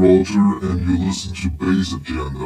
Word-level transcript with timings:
Rother, 0.00 0.66
and 0.66 0.80
you 0.88 1.06
listen 1.06 1.34
to 1.34 1.50
Bass 1.50 1.92
Agenda. 1.92 2.39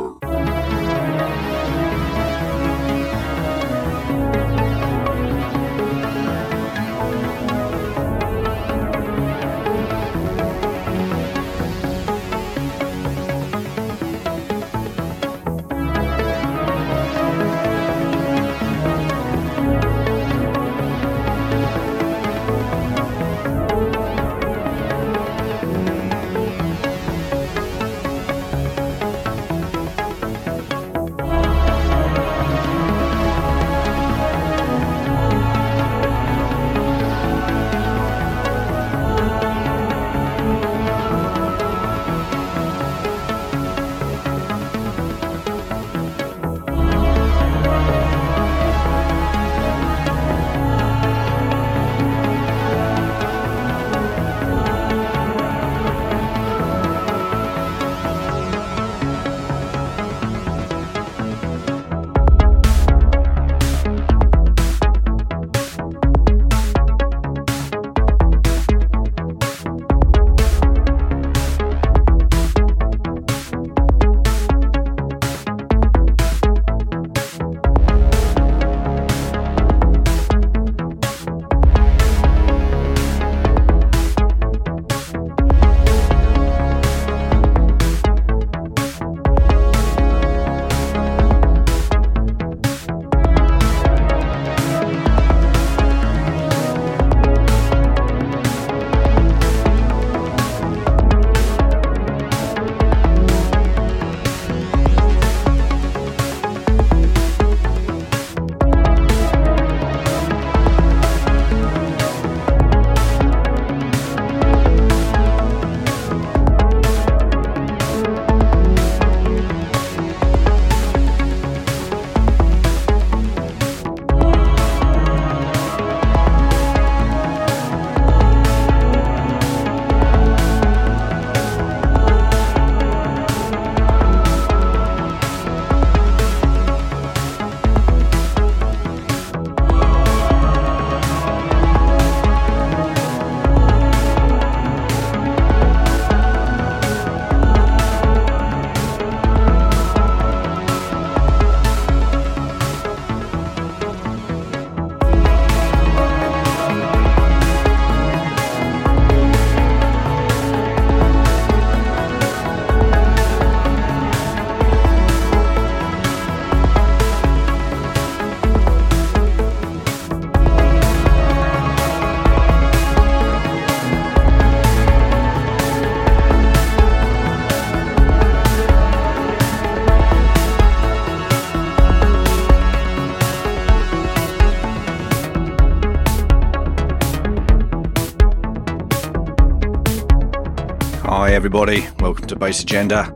Everybody. 191.45 191.87
Welcome 192.01 192.27
to 192.29 192.37
Bass 192.37 192.63
Agenda. 192.63 193.15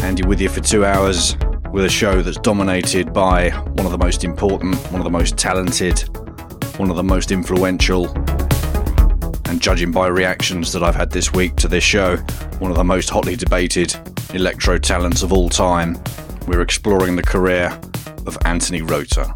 Andy 0.00 0.24
with 0.24 0.40
you 0.40 0.48
for 0.48 0.60
two 0.60 0.84
hours 0.84 1.36
with 1.70 1.84
a 1.84 1.88
show 1.88 2.22
that's 2.22 2.38
dominated 2.38 3.12
by 3.12 3.50
one 3.50 3.86
of 3.86 3.92
the 3.92 3.98
most 3.98 4.24
important, 4.24 4.74
one 4.90 5.00
of 5.00 5.04
the 5.04 5.10
most 5.10 5.38
talented, 5.38 6.00
one 6.76 6.90
of 6.90 6.96
the 6.96 7.04
most 7.04 7.30
influential, 7.30 8.08
and 9.48 9.62
judging 9.62 9.92
by 9.92 10.08
reactions 10.08 10.72
that 10.72 10.82
I've 10.82 10.96
had 10.96 11.12
this 11.12 11.32
week 11.32 11.54
to 11.54 11.68
this 11.68 11.84
show, 11.84 12.16
one 12.58 12.72
of 12.72 12.76
the 12.76 12.82
most 12.82 13.10
hotly 13.10 13.36
debated 13.36 13.94
electro 14.34 14.76
talents 14.76 15.22
of 15.22 15.32
all 15.32 15.48
time. 15.48 15.96
We're 16.48 16.62
exploring 16.62 17.14
the 17.14 17.22
career 17.22 17.78
of 18.26 18.36
Anthony 18.44 18.82
Rother. 18.82 19.32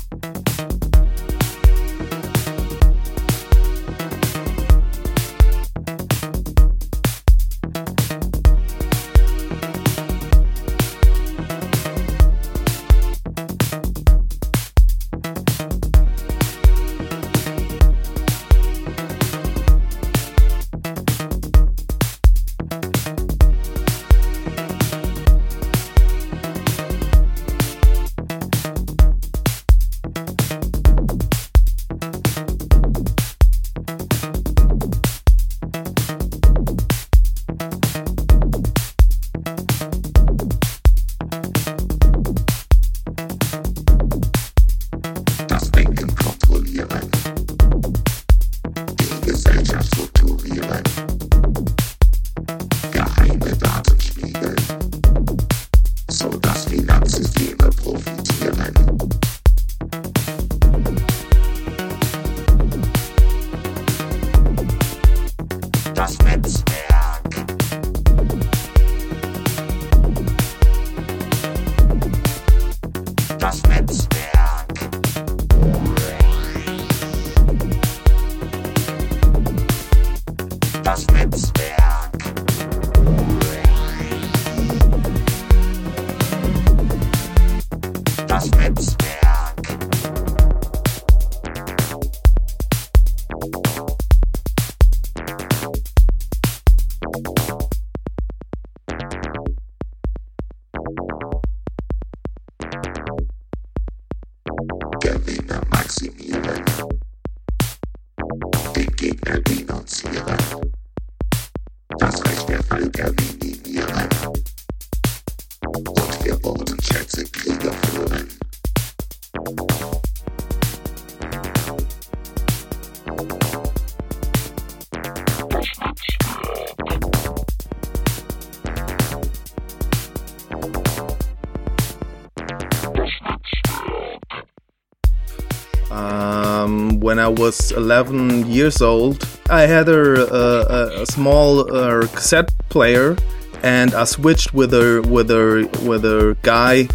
Was 137.42 137.72
11 137.72 138.46
years 138.46 138.80
old, 138.80 139.26
I 139.50 139.62
had 139.62 139.88
a, 139.88 140.02
a, 140.32 141.02
a 141.02 141.06
small 141.06 141.48
uh, 141.74 142.06
cassette 142.06 142.52
player, 142.68 143.16
and 143.64 143.92
I 143.94 144.04
switched 144.04 144.54
with 144.54 144.72
a 144.72 145.02
with 145.16 145.28
a 145.32 145.68
with 145.88 146.04
a 146.04 146.36
guy, 146.42 146.88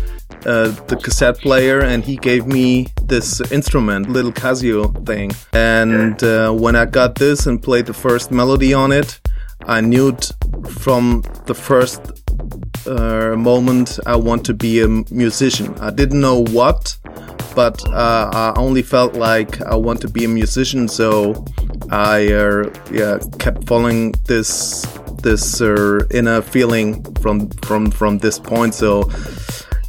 uh, 0.46 0.70
the 0.88 0.98
cassette 1.04 1.38
player, 1.39 1.82
and 1.82 2.01
he 2.01 2.16
gave 2.16 2.48
me 2.48 2.88
this 3.04 3.42
instrument, 3.51 4.10
little 4.10 4.32
Casio 4.32 4.82
thing. 5.06 5.32
And 5.51 6.24
uh, 6.24 6.54
when 6.54 6.77
I 6.77 6.86
got 6.86 7.16
this 7.16 7.46
and 7.46 7.62
played 7.62 7.86
the 7.86 7.94
first 8.06 8.32
melody 8.32 8.74
on 8.74 8.94
it, 8.94 9.20
I 9.66 9.82
knew 9.82 10.10
it 10.10 10.32
from 10.84 11.24
the 11.46 11.56
first 11.56 12.01
uh, 12.88 13.36
moment 13.36 14.00
I 14.06 14.16
want 14.16 14.46
to 14.46 14.54
be 14.54 14.82
a 14.82 14.88
musician. 14.88 15.75
I 15.80 15.92
didn't 15.92 16.22
know 16.22 16.46
what, 16.58 16.87
but 17.58 17.84
uh, 17.90 18.30
I 18.32 18.54
only 18.56 18.84
felt 18.84 19.16
like 19.16 19.60
I 19.64 19.76
want 19.76 20.00
to 20.02 20.08
be 20.08 20.24
a 20.26 20.28
musician, 20.28 20.88
so 20.88 21.44
I 21.90 22.32
uh, 22.32 22.72
yeah 22.92 23.18
kept 23.40 23.68
following 23.68 24.12
this 24.26 24.86
this 25.24 25.60
uh, 25.60 26.06
inner 26.12 26.44
feeling 26.44 27.04
from 27.16 27.50
from 27.66 27.90
from 27.90 28.20
this 28.20 28.38
point. 28.38 28.76
So, 28.76 29.10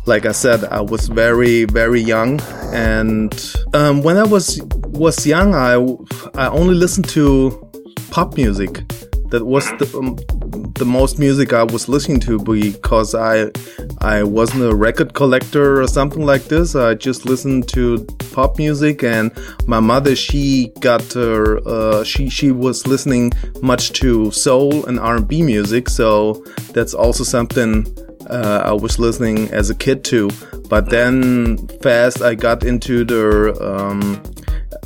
like 0.07 0.25
I 0.25 0.33
said, 0.33 0.65
I 0.65 0.81
was 0.81 1.09
very 1.09 1.67
very 1.67 2.01
young, 2.01 2.41
and 2.73 3.35
um, 3.75 4.03
when 4.03 4.17
I 4.17 4.25
was 4.25 4.63
was 4.87 5.27
young, 5.27 5.55
I 5.55 5.75
I 6.43 6.49
only 6.49 6.75
listened 6.75 7.11
to 7.11 7.53
pop 8.11 8.35
music. 8.39 8.83
That 9.29 9.45
was 9.45 9.67
the 9.77 9.87
um, 9.99 10.17
the 10.77 10.87
most 10.87 11.19
music 11.19 11.53
I 11.53 11.65
was 11.65 11.87
listening 11.87 12.21
to 12.21 12.39
because 12.39 13.15
I 13.15 13.51
I 14.01 14.23
wasn't 14.23 14.65
a 14.65 14.75
record 14.75 15.15
collector 15.15 15.81
or 15.81 15.87
something 15.89 16.25
like 16.25 16.45
this. 16.45 16.75
I 16.75 16.95
just 16.95 17.25
listened 17.25 17.69
to 17.71 18.05
pop 18.33 18.59
music, 18.59 19.03
and 19.03 19.33
my 19.67 19.81
mother 19.81 20.15
she 20.15 20.73
got 20.81 21.13
her 21.13 21.59
uh, 21.67 22.05
she 22.05 22.29
she 22.29 22.53
was 22.53 22.87
listening 22.87 23.33
much 23.63 23.93
to 24.01 24.31
soul 24.31 24.87
and 24.87 25.01
R 25.01 25.17
and 25.17 25.29
B 25.29 25.43
music, 25.43 25.89
so 25.89 26.45
that's 26.73 26.95
also 26.95 27.25
something 27.25 27.87
uh, 28.31 28.63
I 28.65 28.73
was 28.73 28.99
listening 28.99 29.51
as 29.51 29.71
a 29.71 29.75
kid 29.75 30.05
to. 30.05 30.31
But 30.69 30.91
then 30.91 31.67
fast 31.83 32.23
I 32.23 32.35
got 32.35 32.65
into 32.65 33.05
the 33.05 33.57
um, 33.61 34.23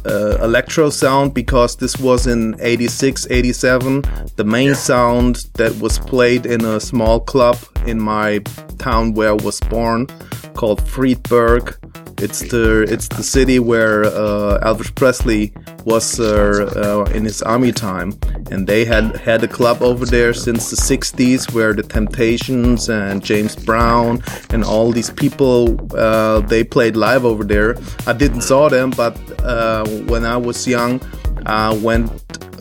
uh, 0.06 0.38
electro 0.42 0.90
sound 0.90 1.34
because 1.34 1.76
this 1.76 1.98
was 1.98 2.26
in 2.26 2.56
86 2.60 3.26
87 3.30 4.02
the 4.36 4.44
main 4.44 4.74
sound 4.74 5.46
that 5.54 5.74
was 5.80 5.98
played 5.98 6.46
in 6.46 6.64
a 6.64 6.80
small 6.80 7.20
club 7.20 7.56
in 7.86 8.00
my 8.00 8.38
town 8.78 9.14
where 9.14 9.30
i 9.30 9.32
was 9.44 9.60
born 9.60 10.06
called 10.54 10.86
friedberg 10.86 11.76
it's 12.22 12.40
the 12.40 12.82
it's 12.88 13.08
the 13.08 13.22
city 13.22 13.58
where 13.58 14.04
uh, 14.04 14.60
Elvis 14.62 14.94
Presley 14.94 15.52
was 15.84 16.20
uh, 16.20 17.04
uh, 17.06 17.10
in 17.12 17.24
his 17.24 17.42
army 17.42 17.72
time, 17.72 18.12
and 18.50 18.66
they 18.66 18.84
had 18.84 19.16
had 19.16 19.42
a 19.42 19.48
club 19.48 19.82
over 19.82 20.06
there 20.06 20.32
since 20.32 20.70
the 20.70 20.76
'60s, 20.76 21.52
where 21.52 21.72
the 21.74 21.82
Temptations 21.82 22.88
and 22.88 23.24
James 23.24 23.56
Brown 23.56 24.22
and 24.50 24.62
all 24.62 24.92
these 24.92 25.10
people 25.10 25.76
uh, 25.96 26.40
they 26.40 26.62
played 26.62 26.96
live 26.96 27.24
over 27.24 27.44
there. 27.44 27.76
I 28.06 28.12
didn't 28.12 28.42
saw 28.42 28.68
them, 28.68 28.90
but 28.90 29.18
uh, 29.42 29.84
when 30.06 30.24
I 30.24 30.36
was 30.36 30.66
young, 30.66 31.00
I 31.46 31.74
went 31.74 32.08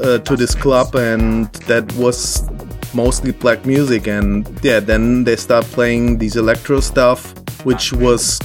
uh, 0.02 0.18
to 0.20 0.36
this 0.36 0.56
club, 0.56 0.96
and 0.96 1.54
that 1.70 1.92
was 1.94 2.50
mostly 2.94 3.32
black 3.32 3.66
music 3.66 4.06
and 4.06 4.46
yeah 4.64 4.78
then 4.78 5.24
they 5.24 5.38
start 5.38 5.64
playing 5.68 6.18
these 6.18 6.36
electro 6.36 6.82
stuff 6.82 7.34
which 7.64 7.94
was 7.94 8.38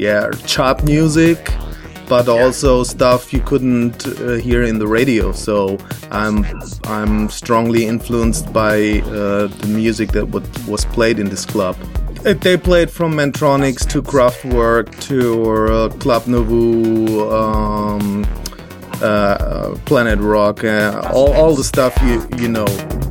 yeah, 0.00 0.30
chart 0.46 0.82
music, 0.82 1.52
but 2.08 2.26
also 2.26 2.82
stuff 2.84 3.32
you 3.34 3.40
couldn't 3.40 4.06
uh, 4.06 4.36
hear 4.36 4.62
in 4.62 4.78
the 4.78 4.86
radio. 4.86 5.30
So 5.32 5.76
I'm 6.10 6.46
I'm 6.84 7.28
strongly 7.28 7.84
influenced 7.84 8.50
by 8.50 9.00
uh, 9.00 9.48
the 9.48 9.66
music 9.68 10.12
that 10.12 10.26
was 10.66 10.84
played 10.86 11.18
in 11.18 11.28
this 11.28 11.44
club. 11.44 11.76
Uh, 12.24 12.32
they 12.32 12.56
played 12.56 12.90
from 12.90 13.12
Mantronix 13.12 13.86
to 13.90 14.02
Kraftwerk 14.02 14.88
to 15.08 15.18
uh, 15.72 15.88
Club 15.98 16.26
Nouveau, 16.26 17.30
um, 17.30 18.26
uh, 19.02 19.74
Planet 19.84 20.18
Rock, 20.18 20.64
uh, 20.64 21.10
all, 21.12 21.32
all 21.34 21.54
the 21.54 21.64
stuff 21.64 21.94
you 22.02 22.26
you 22.38 22.48
know. 22.48 23.09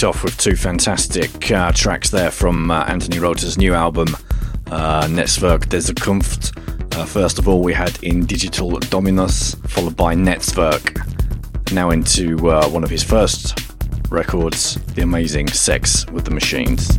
Kicked 0.00 0.16
off 0.16 0.24
with 0.24 0.38
two 0.38 0.56
fantastic 0.56 1.50
uh, 1.50 1.72
tracks 1.72 2.08
there 2.08 2.30
from 2.30 2.70
uh, 2.70 2.84
Anthony 2.84 3.18
Rother's 3.18 3.58
new 3.58 3.74
album, 3.74 4.16
uh, 4.70 5.06
Netzwerk 5.06 5.68
der 5.68 5.76
Zukunft. 5.76 6.56
Uh, 6.96 7.04
first 7.04 7.38
of 7.38 7.46
all, 7.46 7.60
we 7.60 7.74
had 7.74 8.02
In 8.02 8.24
Digital 8.24 8.78
Dominus, 8.78 9.56
followed 9.66 9.98
by 9.98 10.14
Netzwerk. 10.14 10.96
Now 11.74 11.90
into 11.90 12.48
uh, 12.48 12.66
one 12.70 12.82
of 12.82 12.88
his 12.88 13.02
first 13.02 13.60
records, 14.08 14.76
the 14.94 15.02
amazing 15.02 15.48
Sex 15.48 16.06
with 16.12 16.24
the 16.24 16.30
Machines. 16.30 16.98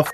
Of 0.00 0.12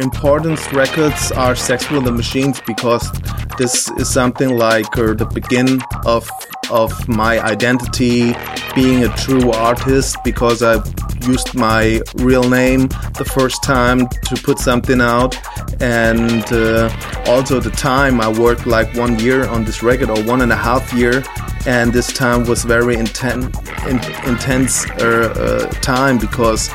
important 0.00 0.72
records 0.72 1.32
are 1.32 1.54
Sexual 1.54 1.96
with 1.96 2.04
the 2.06 2.12
Machines 2.12 2.60
because 2.66 3.10
this 3.58 3.90
is 3.98 4.08
something 4.08 4.56
like 4.56 4.96
uh, 4.96 5.12
the 5.14 5.26
begin 5.26 5.80
of 6.06 6.28
of 6.70 6.90
my 7.08 7.40
identity 7.40 8.34
being 8.74 9.04
a 9.04 9.08
true 9.16 9.50
artist 9.52 10.16
because 10.24 10.62
I 10.62 10.82
used 11.26 11.54
my 11.54 12.00
real 12.16 12.48
name 12.48 12.88
the 13.18 13.28
first 13.36 13.62
time 13.62 14.08
to 14.08 14.34
put 14.42 14.58
something 14.58 15.00
out. 15.00 15.36
And 15.80 16.44
uh, 16.52 16.90
also 17.26 17.60
the 17.60 17.70
time 17.70 18.20
I 18.20 18.28
worked 18.28 18.66
like 18.66 18.94
one 18.96 19.18
year 19.18 19.46
on 19.46 19.64
this 19.64 19.82
record 19.82 20.08
or 20.10 20.22
one 20.24 20.40
and 20.40 20.52
a 20.52 20.56
half 20.56 20.92
year. 20.92 21.22
And 21.66 21.92
this 21.92 22.12
time 22.12 22.44
was 22.44 22.64
very 22.64 22.96
inten- 22.96 23.52
in- 23.90 24.28
intense 24.30 24.88
uh, 24.90 25.34
uh, 25.36 25.70
time 25.80 26.18
because 26.18 26.70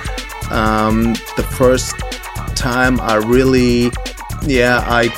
um, 0.51 1.13
the 1.37 1.45
first 1.59 1.93
time 2.55 3.01
I 3.01 3.15
really, 3.15 3.91
yeah, 4.43 4.81
I, 4.87 5.11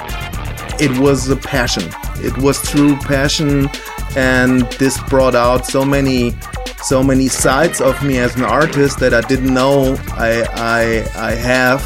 it 0.80 0.92
was 0.98 1.30
a 1.30 1.36
passion. 1.36 1.84
It 2.16 2.36
was 2.40 2.60
true 2.64 2.96
passion, 2.96 3.70
and 4.16 4.64
this 4.80 5.00
brought 5.04 5.36
out 5.36 5.68
so 5.68 5.86
many, 5.86 6.34
so 6.82 7.04
many 7.04 7.28
sides 7.28 7.80
of 7.80 8.04
me 8.04 8.18
as 8.18 8.36
an 8.36 8.44
artist 8.44 9.00
that 9.02 9.14
I 9.14 9.22
didn't 9.22 9.54
know 9.54 9.96
I, 10.14 10.32
I, 10.56 11.30
I 11.30 11.32
have. 11.36 11.82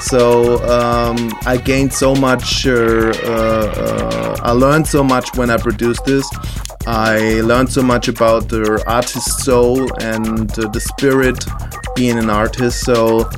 So 0.00 0.56
um, 0.78 1.34
I 1.44 1.58
gained 1.58 1.92
so 1.92 2.14
much. 2.14 2.66
Uh, 2.66 3.12
uh, 3.24 4.36
I 4.42 4.52
learned 4.52 4.86
so 4.86 5.04
much 5.04 5.36
when 5.36 5.50
I 5.50 5.58
produced 5.58 6.06
this. 6.06 6.26
I 6.86 7.42
learned 7.42 7.70
so 7.70 7.82
much 7.82 8.08
about 8.08 8.48
the 8.48 8.82
artist's 8.86 9.44
soul 9.44 9.80
and 10.00 10.50
uh, 10.58 10.68
the 10.70 10.80
spirit 10.80 11.44
being 11.94 12.16
an 12.16 12.30
artist. 12.30 12.80
So 12.80 13.28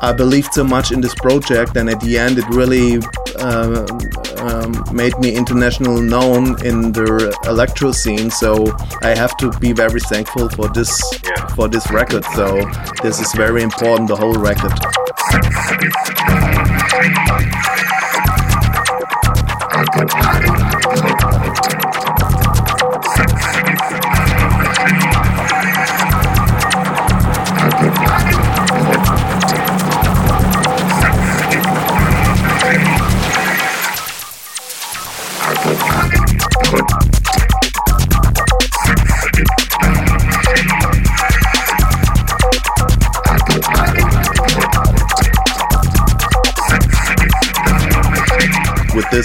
I 0.00 0.12
believed 0.12 0.52
so 0.54 0.64
much 0.64 0.92
in 0.92 1.00
this 1.00 1.14
project, 1.14 1.76
and 1.76 1.90
at 1.90 2.00
the 2.00 2.18
end, 2.18 2.38
it 2.38 2.48
really 2.48 2.98
uh, 3.36 3.86
um, 4.38 4.84
made 4.92 5.18
me 5.18 5.34
international 5.34 6.00
known 6.00 6.64
in 6.64 6.92
the 6.92 7.36
electro 7.46 7.92
scene. 7.92 8.30
So 8.30 8.72
I 9.02 9.14
have 9.16 9.36
to 9.38 9.50
be 9.58 9.72
very 9.72 10.00
thankful 10.00 10.48
for 10.50 10.68
this 10.68 11.00
yeah. 11.24 11.46
for 11.48 11.68
this 11.68 11.90
record. 11.90 12.24
So 12.36 12.62
this 13.02 13.20
is 13.20 13.32
very 13.34 13.62
important. 13.62 14.08
The 14.08 14.16
whole 14.16 14.34
record. 14.34 14.72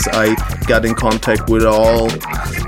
This 0.04 0.14
I 0.14 0.36
got 0.66 0.86
in 0.86 0.96
contact 0.96 1.50
with 1.50 1.66
all 1.66 2.08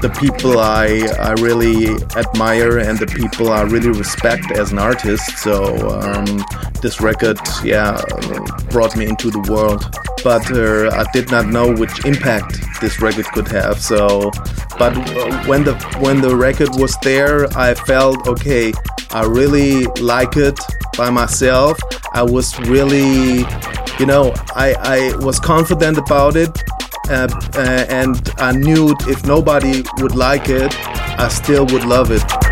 the 0.02 0.16
people 0.20 0.60
I, 0.60 1.08
I 1.20 1.34
really 1.42 1.88
admire 2.16 2.78
and 2.78 2.98
the 3.00 3.08
people 3.08 3.52
I 3.52 3.62
really 3.64 3.90
respect 3.90 4.52
as 4.52 4.72
an 4.72 4.80
artist. 4.80 5.38
So 5.38 5.76
um, 5.90 6.44
this 6.82 7.02
record, 7.02 7.40
yeah, 7.64 8.02
brought 8.70 8.96
me 8.96 9.06
into 9.08 9.32
the 9.32 9.40
world. 9.52 9.86
But 10.24 10.50
uh, 10.52 10.90
I 10.96 11.06
did 11.14 11.32
not 11.32 11.48
know 11.48 11.74
which 11.74 12.06
impact 12.06 12.60
this 12.82 13.02
record 13.02 13.26
could 13.26 13.48
have. 13.50 13.80
So, 13.80 14.32
but 14.78 14.96
when 15.48 15.64
the 15.64 15.76
when 16.00 16.22
the 16.22 16.36
record 16.36 16.70
was 16.78 16.98
there, 17.04 17.46
I 17.58 17.74
felt 17.74 18.28
okay. 18.28 18.74
I 19.12 19.26
really 19.26 19.86
like 20.02 20.36
it 20.36 20.60
by 20.98 21.10
myself. 21.10 21.78
I 22.12 22.24
was 22.24 22.60
really, 22.62 23.46
you 24.00 24.06
know, 24.06 24.34
I, 24.56 24.76
I 24.80 25.16
was 25.18 25.40
confident 25.40 25.98
about 25.98 26.36
it 26.36 26.50
uh, 27.10 27.86
and 27.90 28.30
I 28.38 28.52
knew 28.52 28.96
if 29.08 29.26
nobody 29.26 29.84
would 30.00 30.16
like 30.16 30.50
it, 30.50 30.74
I 31.20 31.28
still 31.30 31.66
would 31.68 31.86
love 31.86 32.12
it. 32.12 32.45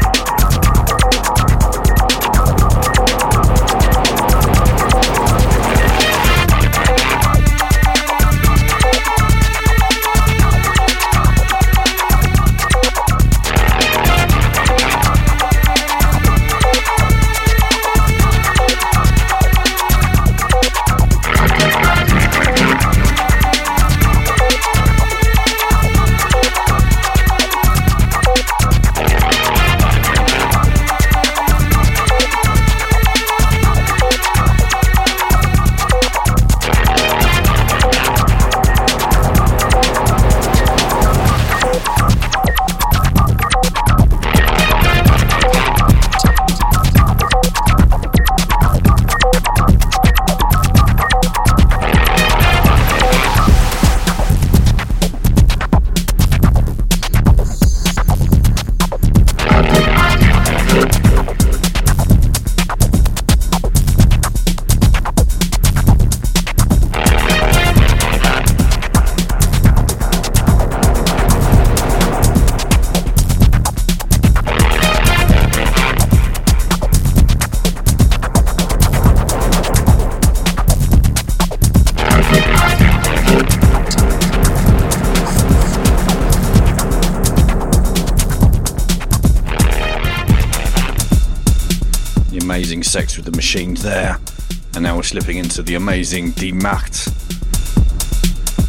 Slipping 95.13 95.37
into 95.37 95.61
the 95.61 95.75
amazing 95.75 96.31
Die 96.31 96.51
Macht. 96.51 97.07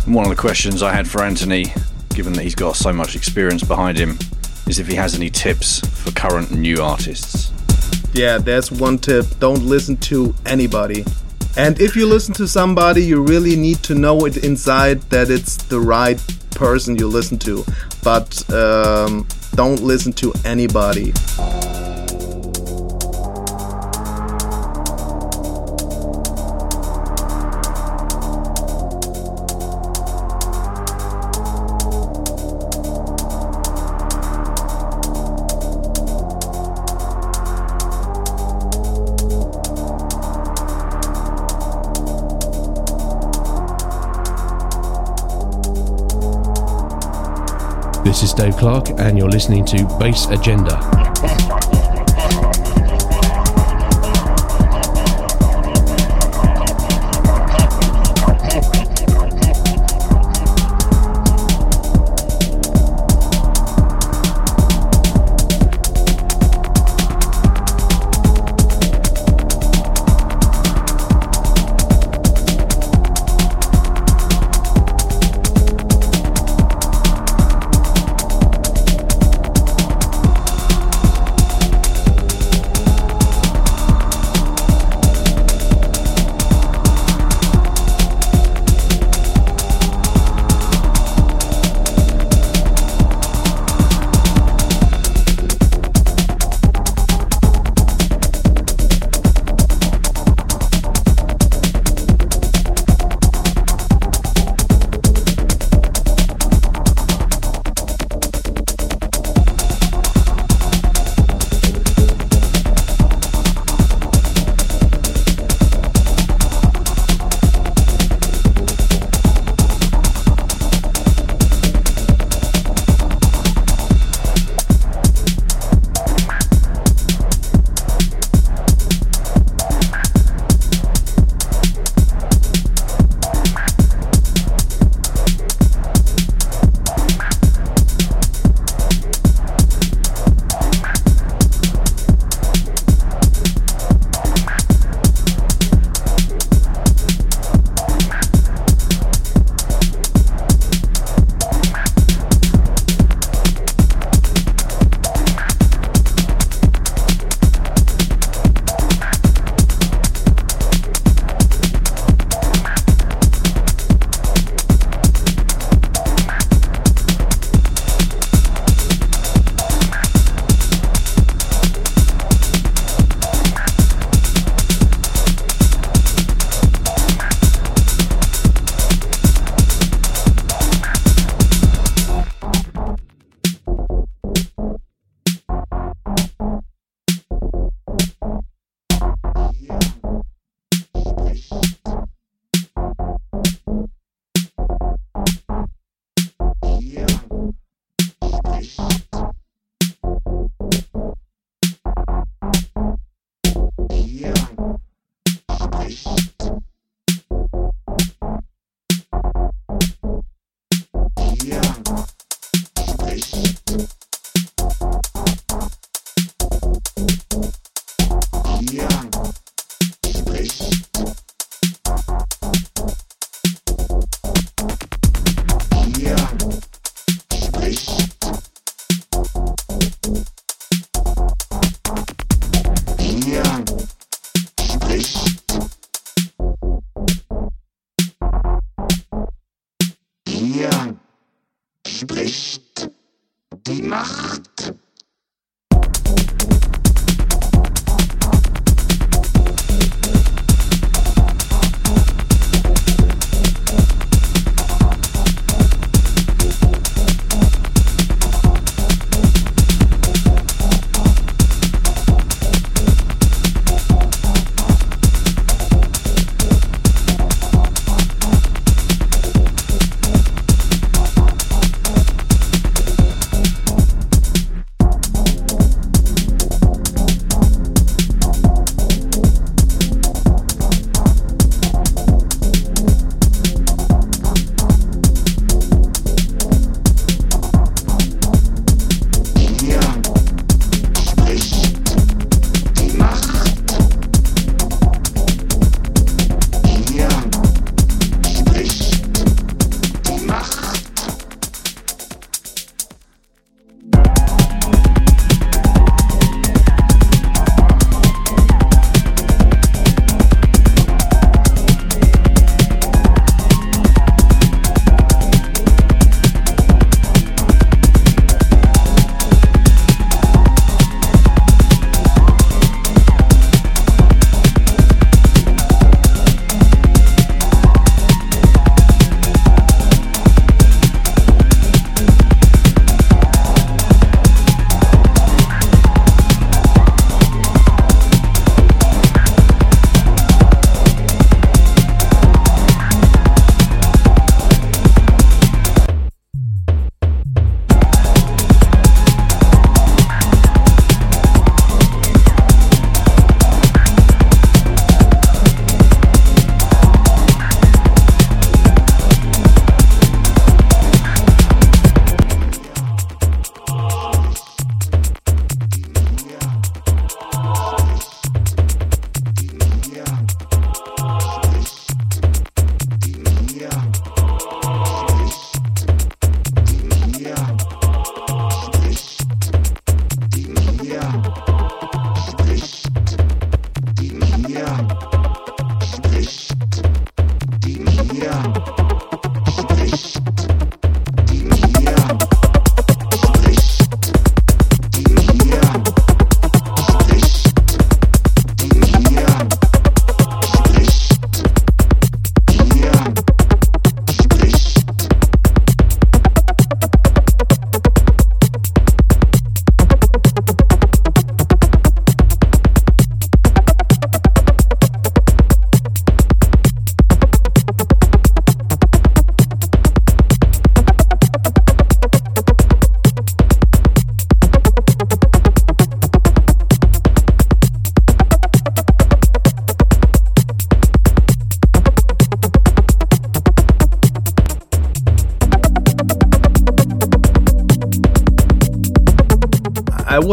One 0.07 0.27
of 0.27 0.29
the 0.31 0.37
questions 0.39 0.83
I 0.83 0.93
had 0.93 1.09
for 1.09 1.23
Anthony, 1.23 1.73
given 2.11 2.35
that 2.35 2.43
he's 2.43 2.55
got 2.55 2.77
so 2.77 2.93
much 2.93 3.17
experience 3.17 3.63
behind 3.63 3.97
him, 3.97 4.19
is 4.69 4.79
if 4.79 4.87
he 4.87 4.95
has 4.95 5.15
any 5.15 5.31
tips 5.31 5.81
for 5.81 6.13
current 6.13 6.51
new 6.51 6.83
artists. 6.83 7.51
Yeah, 8.13 8.37
that's 8.37 8.71
one 8.71 8.99
tip. 8.99 9.25
Don't 9.39 9.63
listen 9.63 9.97
to 10.13 10.35
anybody. 10.45 11.07
And 11.57 11.81
if 11.81 11.97
you 11.97 12.07
listen 12.07 12.35
to 12.35 12.47
somebody, 12.47 13.03
you 13.03 13.23
really 13.25 13.57
need 13.57 13.83
to 13.85 13.95
know 13.95 14.27
it 14.27 14.45
inside 14.45 15.01
that 15.05 15.31
it's 15.31 15.57
the 15.57 15.81
right 15.81 16.23
person 16.51 16.99
you 16.99 17.09
listen 17.09 17.39
to. 17.39 17.65
But 18.03 18.29
um, 18.53 19.27
don't 19.55 19.81
listen 19.81 20.13
to 20.13 20.35
anybody. 20.45 21.15
Dave 48.37 48.57
Clarke, 48.57 48.91
and 48.99 49.17
you're 49.17 49.29
listening 49.29 49.65
to 49.67 49.85
Bass 49.99 50.27
Agenda. 50.27 51.14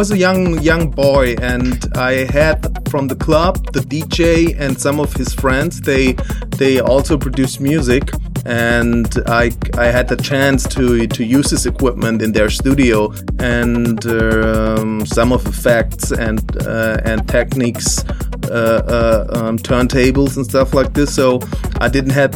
Was 0.01 0.09
a 0.09 0.17
young 0.17 0.59
young 0.63 0.89
boy, 0.89 1.35
and 1.43 1.77
I 1.95 2.25
had 2.25 2.57
from 2.89 3.07
the 3.07 3.15
club 3.15 3.71
the 3.71 3.81
DJ 3.81 4.59
and 4.59 4.75
some 4.81 4.99
of 4.99 5.13
his 5.13 5.31
friends. 5.31 5.79
They 5.79 6.13
they 6.57 6.79
also 6.79 7.19
produced 7.19 7.61
music, 7.61 8.09
and 8.43 9.07
I 9.27 9.51
I 9.77 9.91
had 9.97 10.07
the 10.07 10.17
chance 10.17 10.63
to 10.75 11.05
to 11.05 11.23
use 11.23 11.51
this 11.51 11.67
equipment 11.67 12.23
in 12.23 12.31
their 12.31 12.49
studio 12.49 13.13
and 13.37 14.03
um, 14.07 15.05
some 15.05 15.31
of 15.31 15.45
effects 15.45 16.11
and 16.11 16.41
uh, 16.65 16.97
and 17.05 17.27
techniques, 17.27 18.03
uh, 18.49 18.81
uh, 18.97 19.37
um, 19.37 19.59
turntables 19.59 20.35
and 20.35 20.45
stuff 20.45 20.73
like 20.73 20.93
this. 20.95 21.13
So 21.13 21.41
I 21.79 21.89
didn't 21.89 22.15
have 22.21 22.33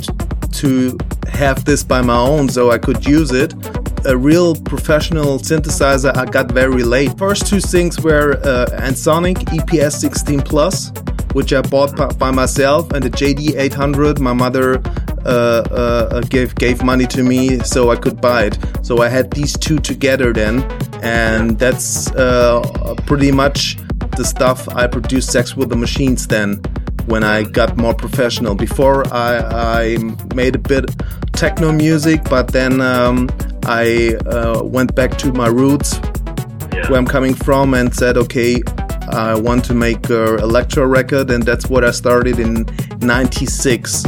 to 0.61 0.99
have 1.27 1.65
this 1.65 1.83
by 1.83 2.01
my 2.03 2.19
own, 2.33 2.47
so 2.47 2.69
I 2.69 2.77
could 2.77 3.07
use 3.07 3.31
it 3.31 3.55
a 4.05 4.15
real 4.15 4.55
professional 4.55 5.39
synthesizer 5.39 6.15
I 6.15 6.25
got 6.25 6.51
very 6.51 6.83
late. 6.83 7.17
First 7.17 7.47
two 7.47 7.59
things 7.59 7.99
were 7.99 8.33
uh, 8.43 8.67
Ensoniq 8.81 9.35
EPS 9.35 9.93
16 9.93 10.41
Plus, 10.41 10.91
which 11.33 11.51
I 11.53 11.61
bought 11.61 12.17
by 12.17 12.31
myself, 12.31 12.91
and 12.91 13.03
the 13.03 13.09
JD 13.09 13.55
800. 13.57 14.19
My 14.19 14.33
mother 14.33 14.81
uh, 15.25 15.29
uh, 15.71 16.21
gave 16.21 16.55
gave 16.55 16.83
money 16.83 17.07
to 17.07 17.23
me 17.23 17.59
so 17.59 17.91
I 17.91 17.95
could 17.95 18.21
buy 18.21 18.45
it. 18.45 18.57
So 18.83 19.01
I 19.01 19.09
had 19.09 19.31
these 19.31 19.57
two 19.57 19.79
together 19.79 20.31
then, 20.33 20.61
and 21.01 21.57
that's 21.57 22.11
uh, 22.11 22.95
pretty 23.05 23.31
much 23.31 23.77
the 24.17 24.23
stuff 24.23 24.69
I 24.69 24.87
produced 24.87 25.31
Sex 25.31 25.55
with 25.55 25.69
the 25.69 25.75
Machines 25.75 26.27
then 26.27 26.61
when 27.07 27.23
I 27.23 27.43
got 27.43 27.77
more 27.77 27.93
professional. 27.93 28.55
Before 28.55 29.03
I, 29.13 29.37
I 29.83 29.97
made 30.33 30.55
a 30.55 30.59
bit 30.59 30.85
techno 31.33 31.71
music, 31.71 32.23
but 32.29 32.51
then 32.51 32.81
um, 32.81 33.29
I 33.67 34.15
uh, 34.27 34.63
went 34.63 34.95
back 34.95 35.17
to 35.19 35.33
my 35.33 35.47
roots, 35.47 35.99
yeah. 36.73 36.89
where 36.89 36.97
I'm 36.99 37.07
coming 37.07 37.33
from, 37.33 37.73
and 37.73 37.93
said, 37.93 38.17
okay, 38.17 38.61
I 39.09 39.35
want 39.35 39.65
to 39.65 39.73
make 39.73 40.09
an 40.09 40.39
electro 40.39 40.85
record, 40.85 41.31
and 41.31 41.43
that's 41.43 41.67
what 41.67 41.83
I 41.83 41.91
started 41.91 42.39
in 42.39 42.65
'96. 42.99 44.03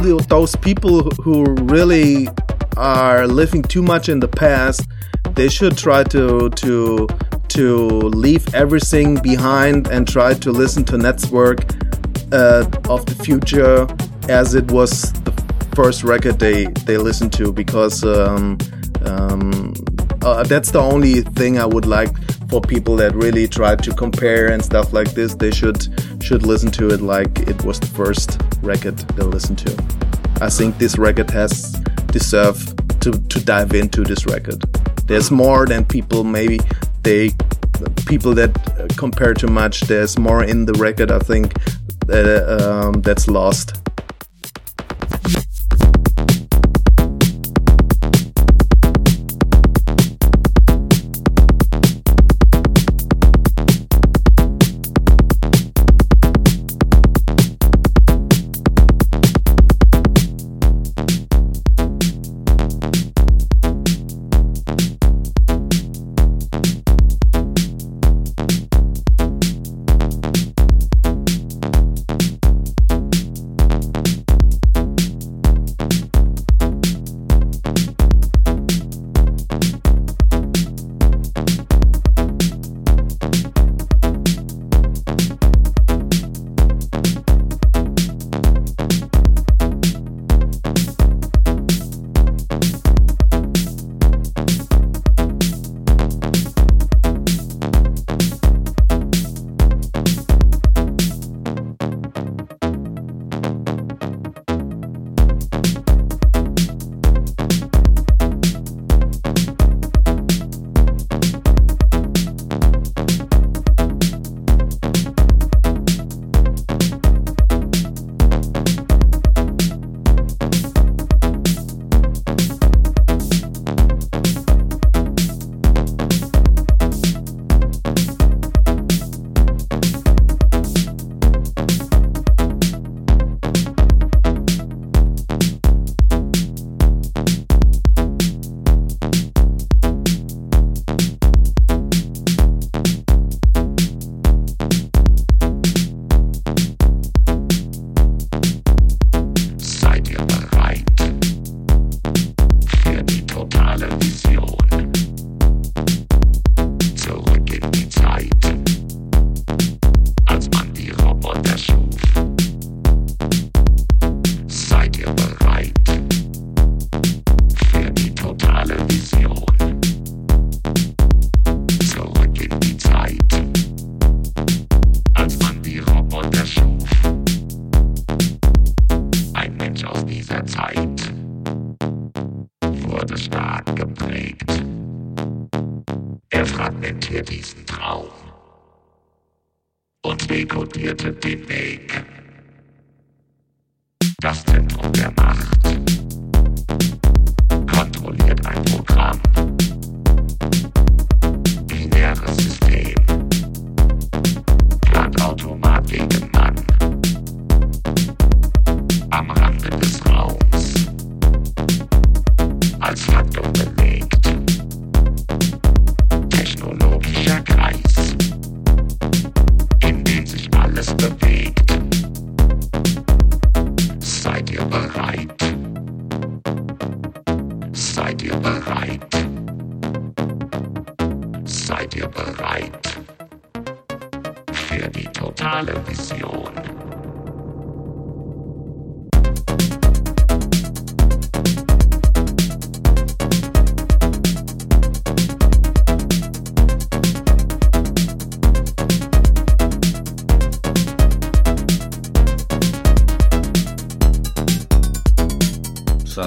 Those 0.00 0.56
people 0.56 1.02
who 1.22 1.44
really 1.62 2.28
are 2.76 3.26
living 3.26 3.62
too 3.62 3.82
much 3.82 4.08
in 4.08 4.20
the 4.20 4.28
past, 4.28 4.88
they 5.34 5.48
should 5.48 5.76
try 5.76 6.02
to 6.04 6.50
to 6.50 7.06
to 7.48 7.76
leave 7.98 8.54
everything 8.54 9.20
behind 9.20 9.88
and 9.88 10.08
try 10.08 10.34
to 10.34 10.50
listen 10.52 10.84
to 10.84 10.96
Network 10.96 11.60
uh, 12.32 12.64
of 12.88 13.04
the 13.06 13.16
future 13.24 13.86
as 14.28 14.54
it 14.54 14.70
was 14.70 15.12
the 15.24 15.32
first 15.74 16.04
record 16.04 16.38
they 16.38 16.66
they 16.86 16.96
listened 16.96 17.32
to 17.32 17.52
because 17.52 18.04
um, 18.04 18.56
um, 19.04 19.74
uh, 20.22 20.42
that's 20.44 20.70
the 20.70 20.80
only 20.80 21.22
thing 21.22 21.58
I 21.58 21.66
would 21.66 21.86
like 21.86 22.14
for 22.48 22.60
people 22.60 22.96
that 22.96 23.14
really 23.14 23.46
try 23.48 23.76
to 23.76 23.94
compare 23.94 24.50
and 24.52 24.64
stuff 24.64 24.92
like 24.92 25.12
this. 25.12 25.34
They 25.34 25.50
should 25.50 25.88
should 26.22 26.44
listen 26.44 26.70
to 26.72 26.88
it 26.90 27.00
like 27.00 27.40
it 27.40 27.64
was 27.64 27.80
the 27.80 27.86
first 27.86 28.40
record 28.62 28.98
they 28.98 29.22
listen 29.22 29.56
to. 29.56 29.84
I 30.40 30.48
think 30.48 30.78
this 30.78 30.98
record 30.98 31.30
has 31.30 31.72
deserved 32.12 33.00
to, 33.02 33.12
to 33.12 33.44
dive 33.44 33.74
into 33.74 34.04
this 34.04 34.26
record. 34.26 34.60
There's 35.06 35.30
more 35.30 35.66
than 35.66 35.84
people 35.84 36.24
maybe 36.24 36.60
they 37.02 37.32
people 38.06 38.34
that 38.34 38.52
compare 38.96 39.34
too 39.34 39.46
much. 39.46 39.82
There's 39.82 40.18
more 40.18 40.44
in 40.44 40.66
the 40.66 40.74
record. 40.74 41.10
I 41.10 41.18
think 41.18 41.54
that 42.06 42.60
um, 42.62 43.02
that's 43.02 43.28
lost. 43.28 43.79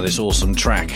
This 0.03 0.19
awesome 0.19 0.53
track 0.53 0.91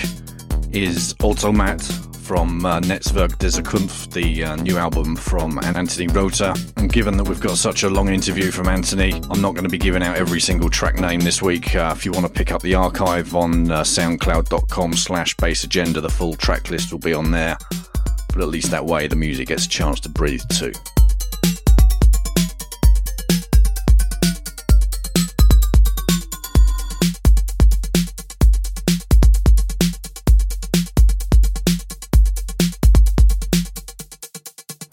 is 0.74 1.16
Automat 1.24 1.82
from 2.24 2.66
uh, 2.66 2.82
Netzwerk 2.82 3.38
der 3.38 3.48
Zukunft, 3.48 4.12
the 4.12 4.44
uh, 4.44 4.58
new 4.58 4.78
album 4.78 5.16
from 5.16 5.58
Anthony 5.64 6.08
Rother. 6.08 6.54
And 6.76 6.92
given 6.92 7.16
that 7.16 7.24
we've 7.24 7.40
got 7.40 7.56
such 7.56 7.84
a 7.84 7.90
long 7.90 8.10
interview 8.10 8.52
from 8.52 8.68
Anthony, 8.68 9.14
I'm 9.32 9.40
not 9.40 9.54
going 9.54 9.64
to 9.64 9.70
be 9.70 9.78
giving 9.78 10.04
out 10.04 10.18
every 10.18 10.42
single 10.42 10.70
track 10.70 11.00
name 11.00 11.22
this 11.22 11.42
week. 11.42 11.74
Uh, 11.74 11.94
if 11.96 12.06
you 12.06 12.12
want 12.12 12.26
to 12.26 12.32
pick 12.32 12.52
up 12.52 12.62
the 12.62 12.76
archive 12.76 13.34
on 13.34 13.72
uh, 13.72 13.82
soundcloud.com 13.82 14.92
slash 14.92 15.38
bassagenda, 15.38 16.02
the 16.02 16.10
full 16.10 16.34
track 16.34 16.70
list 16.70 16.92
will 16.92 17.00
be 17.00 17.14
on 17.14 17.32
there. 17.32 17.58
But 18.34 18.42
at 18.42 18.50
least 18.50 18.72
that 18.72 18.86
way 18.86 19.08
the 19.08 19.16
music 19.16 19.48
gets 19.48 19.68
a 19.68 19.70
chance 19.70 20.02
to 20.02 20.10
breathe 20.10 20.44
too. 20.50 20.74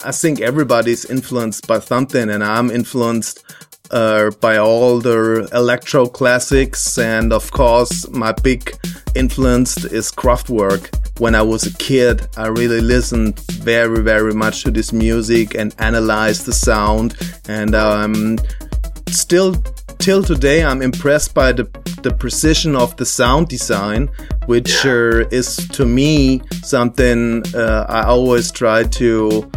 I 0.05 0.11
think 0.11 0.39
everybody's 0.39 1.05
influenced 1.05 1.67
by 1.67 1.79
something, 1.79 2.29
and 2.29 2.43
I'm 2.43 2.69
influenced 2.69 3.43
uh, 3.89 4.29
by 4.39 4.57
all 4.57 4.99
the 4.99 5.49
electro 5.51 6.05
classics, 6.05 6.99
and 6.99 7.33
of 7.33 7.49
course, 7.51 8.07
my 8.09 8.31
big 8.31 8.71
influence 9.15 9.83
is 9.85 10.11
Kraftwerk. 10.11 10.93
When 11.19 11.33
I 11.33 11.41
was 11.41 11.65
a 11.65 11.73
kid, 11.77 12.27
I 12.37 12.47
really 12.47 12.81
listened 12.81 13.39
very, 13.53 14.03
very 14.03 14.33
much 14.33 14.63
to 14.65 14.71
this 14.71 14.93
music 14.93 15.55
and 15.55 15.73
analyzed 15.79 16.45
the 16.45 16.53
sound, 16.53 17.17
and 17.47 17.73
um, 17.73 18.37
still 19.09 19.55
till 19.97 20.21
today, 20.21 20.63
I'm 20.63 20.83
impressed 20.83 21.33
by 21.33 21.51
the 21.51 21.67
the 22.03 22.13
precision 22.13 22.75
of 22.75 22.95
the 22.97 23.05
sound 23.05 23.47
design, 23.47 24.09
which 24.45 24.85
uh, 24.85 25.25
is 25.31 25.67
to 25.69 25.83
me 25.87 26.41
something 26.61 27.41
uh, 27.55 27.87
I 27.89 28.03
always 28.03 28.51
try 28.51 28.83
to 28.83 29.49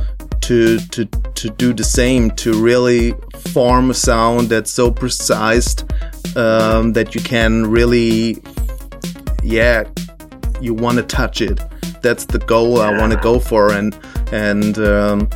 to 0.49 0.79
to 0.79 1.05
to 1.35 1.51
do 1.51 1.75
the 1.75 1.85
same 1.85 2.31
to 2.31 2.55
really 2.55 3.13
form 3.53 3.91
a 3.91 3.95
sound 3.95 4.49
that's 4.49 4.71
so 4.71 4.91
precise 4.91 5.77
um, 6.37 6.95
that 6.95 7.15
you 7.15 7.21
can 7.21 7.67
really 7.67 8.39
yeah 9.43 9.85
you 10.63 10.73
want 10.73 10.97
to 10.97 11.05
touch 11.05 11.43
it. 11.43 11.61
That's 12.01 12.25
the 12.25 12.39
goal 12.39 12.81
i 12.81 12.91
want 12.99 13.13
to 13.13 13.19
go 13.19 13.39
for 13.39 13.73
and 13.73 13.99
and 14.33 14.79
um, 14.79 15.29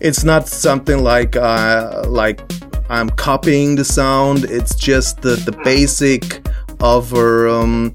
it's 0.00 0.24
not 0.24 0.48
something 0.48 1.04
like 1.04 1.36
uh, 1.36 2.04
like 2.08 2.40
i'm 2.88 3.10
copying 3.10 3.76
the 3.76 3.84
sound. 3.84 4.44
It's 4.44 4.74
just 4.74 5.20
the 5.20 5.36
the 5.36 5.52
basic 5.62 6.40
of 6.80 7.12
um, 7.12 7.94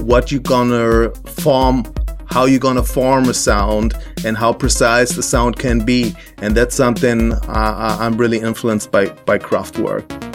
what 0.00 0.32
you're 0.32 0.40
gonna 0.40 1.10
form 1.26 1.84
how 2.28 2.44
you're 2.44 2.60
gonna 2.60 2.82
form 2.82 3.28
a 3.28 3.34
sound 3.34 3.94
and 4.24 4.36
how 4.36 4.52
precise 4.52 5.12
the 5.12 5.22
sound 5.22 5.58
can 5.58 5.84
be. 5.84 6.14
And 6.38 6.56
that's 6.56 6.74
something 6.74 7.32
uh, 7.32 7.96
i'm 8.00 8.16
really 8.16 8.38
influenced 8.38 8.90
by 8.90 9.08
by 9.26 9.38
Kraftwerk 9.38 10.27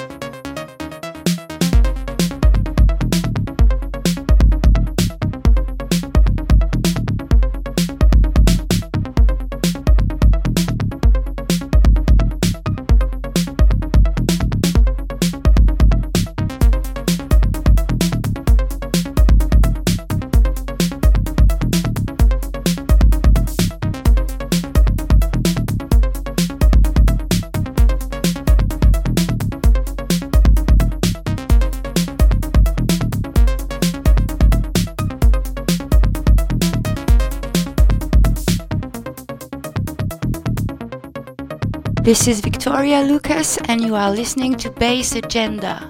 This 42.14 42.28
is 42.28 42.42
Victoria 42.42 43.02
Lucas, 43.02 43.58
and 43.68 43.82
you 43.82 43.96
are 43.96 44.12
listening 44.12 44.54
to 44.58 44.70
Bass 44.70 45.16
Agenda. 45.16 45.90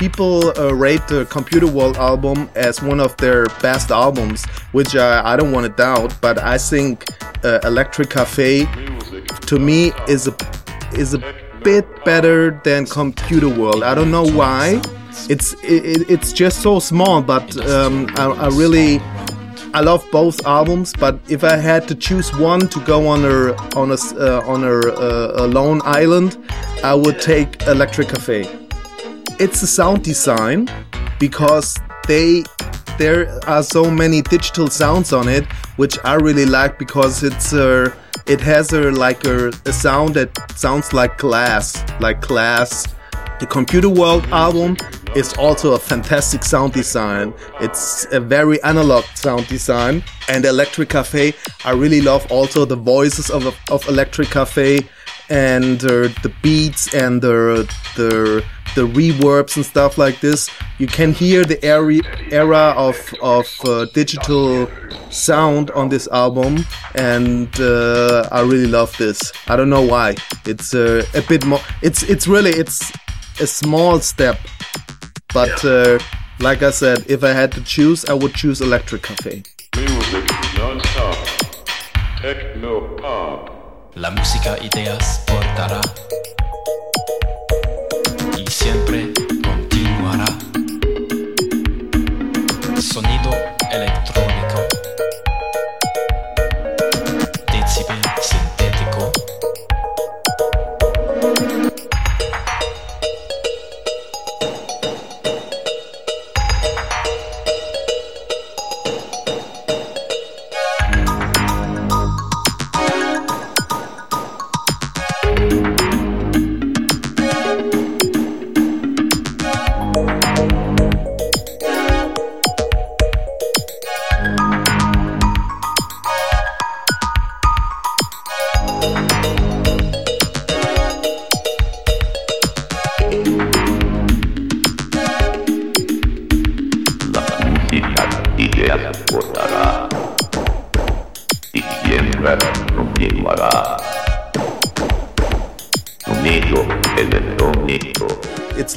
People 0.00 0.58
uh, 0.58 0.74
rate 0.74 1.06
the 1.08 1.26
Computer 1.26 1.66
World 1.66 1.98
album 1.98 2.48
as 2.54 2.82
one 2.82 3.00
of 3.00 3.14
their 3.18 3.44
best 3.60 3.90
albums, 3.90 4.46
which 4.72 4.96
uh, 4.96 5.22
I 5.24 5.36
don't 5.36 5.52
want 5.52 5.66
to 5.66 5.72
doubt. 5.72 6.16
But 6.22 6.38
I 6.38 6.56
think 6.56 7.04
uh, 7.44 7.60
Electric 7.64 8.08
Cafe, 8.08 8.64
to 9.42 9.58
me, 9.58 9.92
is 10.08 10.26
a 10.26 10.34
is 10.94 11.12
a 11.12 11.22
bit 11.62 11.86
better 12.04 12.58
than 12.64 12.86
Computer 12.86 13.48
World. 13.48 13.82
I 13.82 13.94
don't 13.94 14.10
know 14.10 14.26
why. 14.26 14.80
It's 15.28 15.52
it, 15.62 16.10
it's 16.10 16.32
just 16.32 16.62
so 16.62 16.78
small, 16.78 17.20
but 17.20 17.46
um, 17.68 18.08
I, 18.16 18.24
I 18.46 18.48
really 18.48 19.00
I 19.74 19.80
love 19.82 20.02
both 20.10 20.46
albums. 20.46 20.94
But 20.98 21.20
if 21.28 21.44
I 21.44 21.56
had 21.56 21.86
to 21.88 21.94
choose 21.94 22.34
one 22.38 22.68
to 22.68 22.80
go 22.86 23.06
on 23.06 23.22
a 23.26 23.52
on 23.76 23.90
a 23.90 23.98
uh, 24.16 24.42
on 24.46 24.64
a, 24.64 24.76
uh, 24.78 25.44
a 25.44 25.46
lone 25.46 25.82
island, 25.84 26.38
I 26.82 26.94
would 26.94 27.20
take 27.20 27.62
Electric 27.66 28.08
Cafe 28.08 28.59
it's 29.40 29.60
the 29.60 29.66
sound 29.66 30.04
design 30.04 30.68
because 31.18 31.78
they 32.06 32.44
there 32.98 33.40
are 33.46 33.62
so 33.62 33.90
many 33.90 34.20
digital 34.20 34.68
sounds 34.68 35.12
on 35.12 35.28
it 35.28 35.50
which 35.76 35.98
i 36.04 36.14
really 36.14 36.44
like 36.44 36.78
because 36.78 37.22
it's 37.22 37.52
uh, 37.52 37.90
it 38.26 38.40
has 38.40 38.72
a 38.72 38.90
like 38.92 39.24
a, 39.26 39.48
a 39.66 39.72
sound 39.72 40.14
that 40.14 40.30
sounds 40.56 40.92
like 40.92 41.18
glass 41.18 41.82
like 42.00 42.20
glass. 42.20 42.86
The 43.38 43.46
computer 43.46 43.88
world 43.88 44.24
album 44.26 44.76
is 45.16 45.32
also 45.34 45.72
a 45.72 45.78
fantastic 45.78 46.44
sound 46.44 46.74
design. 46.74 47.32
It's 47.60 48.06
a 48.12 48.20
very 48.20 48.62
analog 48.62 49.04
sound 49.14 49.46
design. 49.48 50.02
And 50.28 50.44
electric 50.44 50.90
cafe 50.90 51.34
i 51.64 51.72
really 51.72 52.00
love 52.00 52.30
also 52.30 52.64
the 52.64 52.76
voices 52.76 53.30
of, 53.30 53.44
of 53.70 53.88
electric 53.88 54.28
cafe 54.28 54.78
and 55.28 55.82
uh, 55.84 56.08
the 56.22 56.32
beats 56.42 56.94
and 56.94 57.20
the 57.20 57.68
the 57.96 58.44
the 58.74 58.86
reverbs 58.86 59.56
and 59.56 59.64
stuff 59.64 59.98
like 59.98 60.20
this. 60.20 60.50
You 60.78 60.86
can 60.86 61.12
hear 61.12 61.44
the 61.44 61.62
era 61.64 62.00
era 62.30 62.74
of 62.76 62.96
of 63.22 63.46
uh, 63.64 63.86
digital 63.92 64.68
sound 65.10 65.70
on 65.72 65.88
this 65.88 66.08
album, 66.08 66.64
and 66.94 67.48
uh, 67.60 68.28
I 68.30 68.40
really 68.40 68.66
love 68.66 68.96
this. 68.96 69.32
I 69.48 69.56
don't 69.56 69.70
know 69.70 69.82
why. 69.82 70.16
It's 70.46 70.74
uh, 70.74 71.04
a 71.14 71.22
bit 71.22 71.44
more. 71.44 71.60
It's 71.82 72.02
it's 72.04 72.26
really 72.26 72.50
it's 72.50 72.92
a 73.40 73.46
small 73.46 74.00
step, 74.00 74.38
but 75.32 75.64
uh, 75.64 75.98
like 76.40 76.62
I 76.62 76.70
said, 76.70 77.04
if 77.08 77.22
I 77.24 77.32
had 77.32 77.52
to 77.52 77.62
choose, 77.62 78.04
I 78.06 78.14
would 78.14 78.34
choose 78.34 78.60
Electric 78.60 79.02
Cafe. 79.02 79.42
Music 79.76 80.24
non-stop. 80.56 81.16
Techno 82.20 82.96
pop. 82.96 83.50
La 83.96 84.10
música 84.10 84.56
ideas 84.62 85.24
portará 85.26 85.80
Sonido 92.80 93.30
electrónico. 93.70 94.29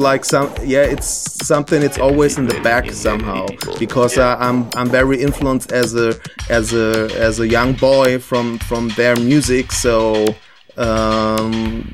Like 0.04 0.26
some 0.26 0.54
yeah 0.64 0.84
it's 0.84 1.08
something 1.45 1.82
it's 1.82 1.97
always 1.97 2.38
in 2.38 2.45
the 2.45 2.60
back 2.62 2.91
somehow 2.91 3.45
because 3.80 4.18
uh, 4.18 4.36
i'm 4.39 4.70
i'm 4.76 4.89
very 4.89 5.22
influenced 5.22 5.72
as 5.72 5.95
a 5.95 6.14
as 6.49 6.74
a 6.74 7.10
as 7.16 7.39
a 7.39 7.47
young 7.47 7.74
boy 7.74 8.20
from 8.20 8.60
from 8.60 8.89
their 8.89 9.16
music 9.16 9.72
so 9.72 10.26
um 10.78 11.89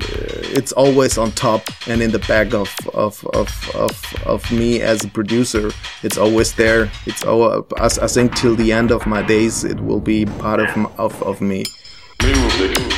it's 0.56 0.72
always 0.72 1.18
on 1.18 1.30
top 1.32 1.62
and 1.86 2.02
in 2.02 2.10
the 2.10 2.18
back 2.20 2.52
of 2.54 2.74
of 2.94 3.24
of 3.34 3.48
of, 3.74 4.14
of 4.26 4.50
me 4.50 4.80
as 4.80 5.04
a 5.04 5.08
producer 5.08 5.70
it's 6.02 6.16
always 6.16 6.54
there 6.54 6.90
it's 7.06 7.24
all 7.24 7.66
I, 7.78 7.84
I 7.84 7.88
think 7.88 8.34
till 8.36 8.56
the 8.56 8.72
end 8.72 8.90
of 8.90 9.06
my 9.06 9.22
days 9.22 9.64
it 9.64 9.80
will 9.80 10.00
be 10.00 10.24
part 10.24 10.60
of 10.60 10.70
of, 10.98 11.22
of 11.22 11.40
me. 11.40 11.64
Music. 12.22 12.89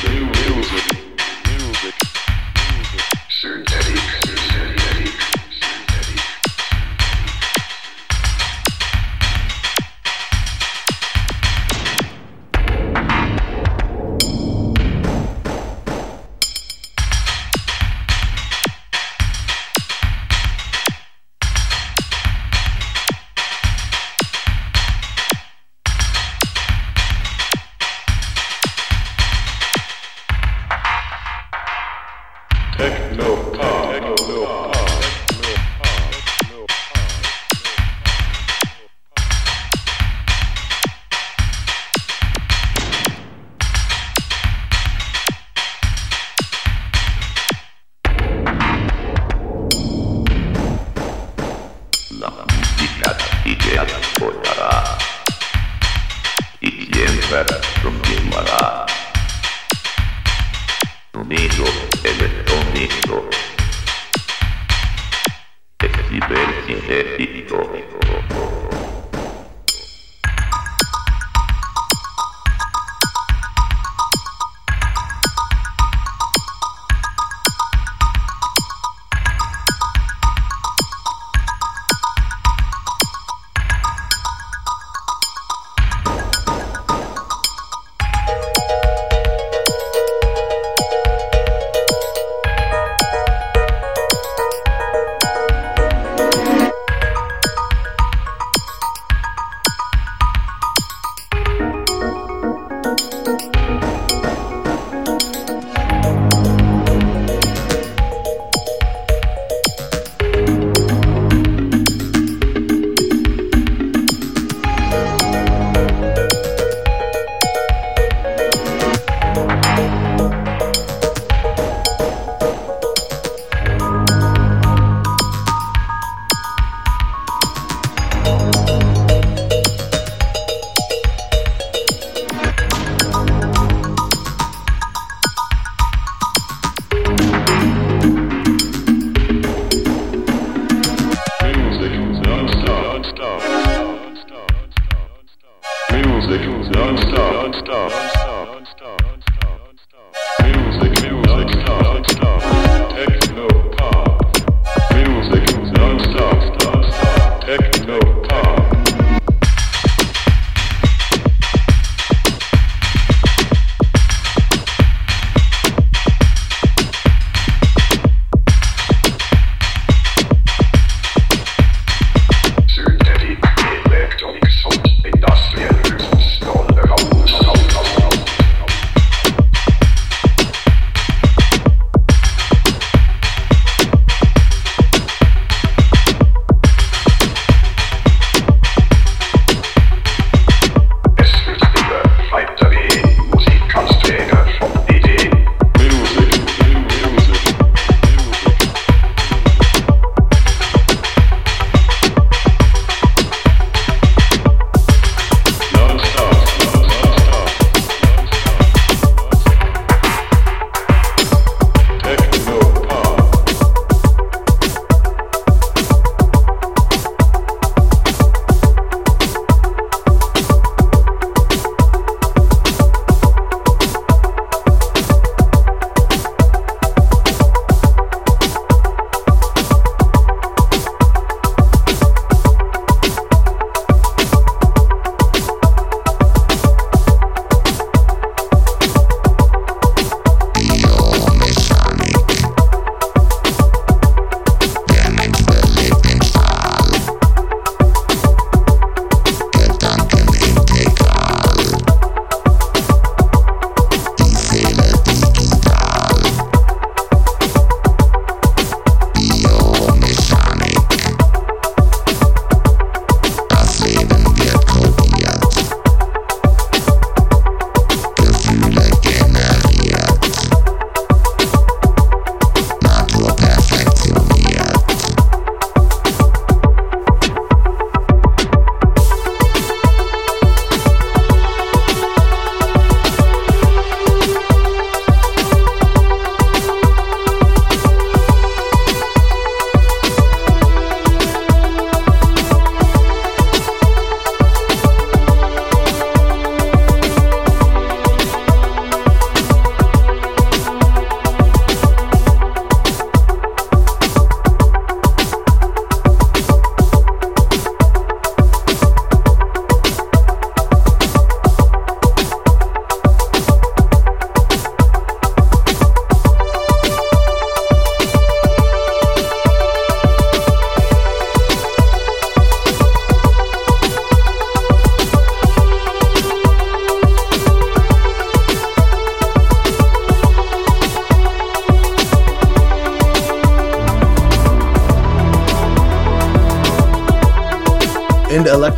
Esercito. 66.93 67.55
Music 67.71 68.62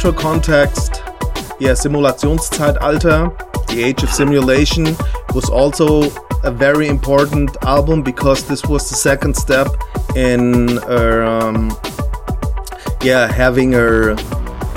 electro 0.05 0.21
context, 0.21 1.01
yeah, 1.59 1.71
Simulationszeitalter, 1.71 3.35
the 3.67 3.83
Age 3.83 4.03
of 4.03 4.09
Simulation 4.11 4.85
was 5.33 5.49
also 5.49 6.11
a 6.43 6.51
very 6.51 6.87
important 6.87 7.57
album 7.63 8.03
because 8.03 8.47
this 8.47 8.63
was 8.65 8.87
the 8.87 8.95
second 8.95 9.35
step 9.35 9.67
in 10.15 10.77
uh, 10.83 11.41
um, 11.41 11.71
yeah 13.01 13.31
having 13.31 13.73
a 13.73 14.11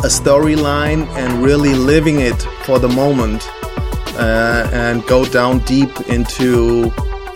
a 0.07 0.09
storyline 0.09 1.07
and 1.19 1.43
really 1.43 1.75
living 1.75 2.21
it 2.21 2.41
for 2.65 2.79
the 2.79 2.89
moment 2.89 3.43
uh, 4.17 4.71
and 4.73 5.05
go 5.07 5.27
down 5.27 5.59
deep 5.67 5.91
into 6.09 6.91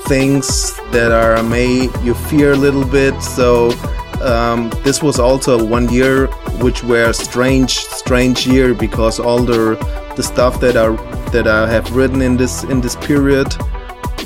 things 0.07 0.75
that 0.93 1.13
are 1.13 1.43
may 1.43 1.91
you 2.03 2.15
fear 2.15 2.53
a 2.53 2.57
little 2.57 2.87
bit. 2.87 3.21
So 3.21 3.71
um, 4.23 4.71
this 4.83 5.03
was 5.03 5.19
also 5.19 5.63
one 5.63 5.93
year 5.93 6.29
which 6.63 6.83
were 6.85 7.13
strange, 7.13 7.79
strange 7.79 8.47
year 8.47 8.75
because 8.75 9.19
all 9.19 9.41
the 9.41 9.77
the 10.17 10.23
stuff 10.23 10.61
that 10.61 10.77
are 10.77 10.93
that 11.33 11.47
I 11.47 11.69
have 11.69 11.95
written 11.95 12.23
in 12.23 12.37
this 12.37 12.65
in 12.65 12.81
this 12.81 12.97
period 12.97 13.49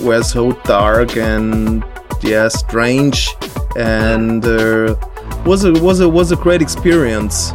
were 0.01 0.23
so 0.23 0.53
dark 0.65 1.17
and 1.17 1.85
yeah, 2.23 2.49
strange, 2.49 3.29
and 3.77 4.45
uh, 4.45 4.97
was 5.45 5.65
a 5.65 5.73
was 5.73 6.01
a 6.01 6.09
was 6.09 6.33
a 6.33 6.37
great 6.37 6.63
experience. 6.63 7.53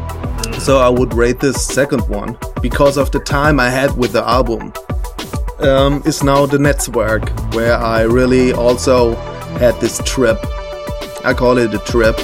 So 0.60 0.80
I 0.80 0.90
would 0.90 1.14
rate 1.14 1.40
this 1.40 1.66
second 1.66 2.08
one 2.08 2.38
because 2.62 2.98
of 2.98 3.12
the 3.12 3.20
time 3.20 3.60
I 3.60 3.70
had 3.70 3.98
with 3.98 4.14
the 4.14 4.28
album. 4.28 4.74
Um, 5.60 6.02
is 6.06 6.24
now 6.24 6.48
the 6.48 6.58
Netzwerk, 6.58 7.54
where 7.54 7.76
I 7.76 8.02
really 8.02 8.52
also 8.52 9.14
had 9.60 9.80
this 9.80 10.02
trip. 10.06 10.40
I 11.24 11.36
call 11.36 11.60
it 11.60 11.72
a 11.74 11.80
trip. 11.80 12.18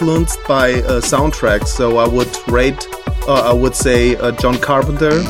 Influenced 0.00 0.38
by 0.48 0.72
uh, 0.72 0.98
soundtracks, 1.00 1.66
so 1.66 1.98
I 1.98 2.08
would 2.08 2.34
rate, 2.48 2.86
uh, 3.28 3.50
I 3.50 3.52
would 3.52 3.74
say 3.74 4.16
uh, 4.16 4.32
John 4.32 4.56
Carpenter, 4.56 5.22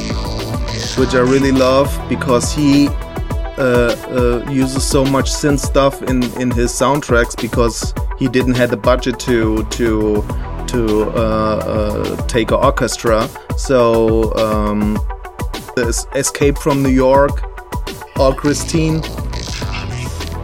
which 0.97 1.15
I 1.15 1.21
really 1.21 1.51
love 1.51 1.91
because 2.09 2.53
he 2.53 2.87
uh, 2.89 3.97
uh, 4.09 4.49
uses 4.49 4.85
so 4.87 5.05
much 5.05 5.29
synth 5.29 5.59
stuff 5.59 6.03
in 6.03 6.23
in 6.41 6.53
his 6.53 6.71
soundtracks 6.71 7.35
because 7.41 7.93
he 8.17 8.29
didn't 8.29 8.55
have 8.55 8.71
the 8.71 8.77
budget 8.77 9.19
to 9.21 9.65
to 9.71 10.25
to 10.69 11.11
uh, 11.11 12.27
take 12.29 12.53
an 12.53 12.59
orchestra. 12.59 13.29
So 13.57 14.33
um, 14.37 14.99
Escape 16.15 16.59
from 16.59 16.81
New 16.81 16.95
York, 17.07 17.43
or 18.21 18.33
Christine. 18.35 19.03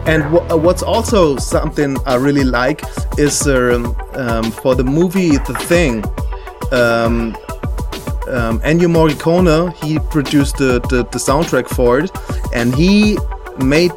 And 0.05 0.23
wh- 0.23 0.63
what's 0.63 0.83
also 0.83 1.37
something 1.37 1.97
I 2.05 2.15
really 2.15 2.45
like 2.45 2.81
is 3.17 3.47
um, 3.47 3.95
um, 4.17 4.51
for 4.51 4.75
the 4.75 4.83
movie 4.83 5.37
The 5.37 5.53
Thing. 5.67 6.03
Um, 6.71 7.35
um, 8.29 8.59
Ennio 8.59 8.89
Morricone 8.91 9.73
he 9.83 9.99
produced 9.99 10.57
the, 10.57 10.81
the, 10.89 11.03
the 11.11 11.17
soundtrack 11.17 11.69
for 11.69 11.99
it, 11.99 12.11
and 12.53 12.75
he 12.75 13.17
made 13.59 13.93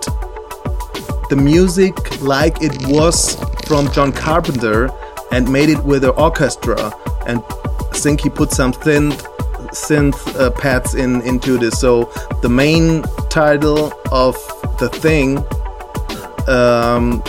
the 1.31 1.37
music 1.37 2.21
like 2.21 2.63
it 2.63 2.87
was 2.87 3.35
from 3.67 3.91
John 3.93 4.13
Carpenter 4.13 4.91
and 5.33 5.51
made 5.51 5.69
it 5.69 5.83
with 5.85 6.05
an 6.05 6.11
orchestra. 6.11 6.93
And 7.27 7.43
I 7.49 7.97
think 7.97 8.21
he 8.21 8.31
put 8.31 8.51
some 8.51 8.73
synth 8.73 9.27
synth 9.73 10.41
uh, 10.41 10.51
pads 10.51 10.95
in 10.95 11.23
into 11.23 11.57
this. 11.59 11.79
So 11.81 12.05
the 12.43 12.49
main 12.49 13.03
title 13.31 13.93
of 14.11 14.35
the 14.79 14.89
thing 14.89 15.39
um, 16.49 17.23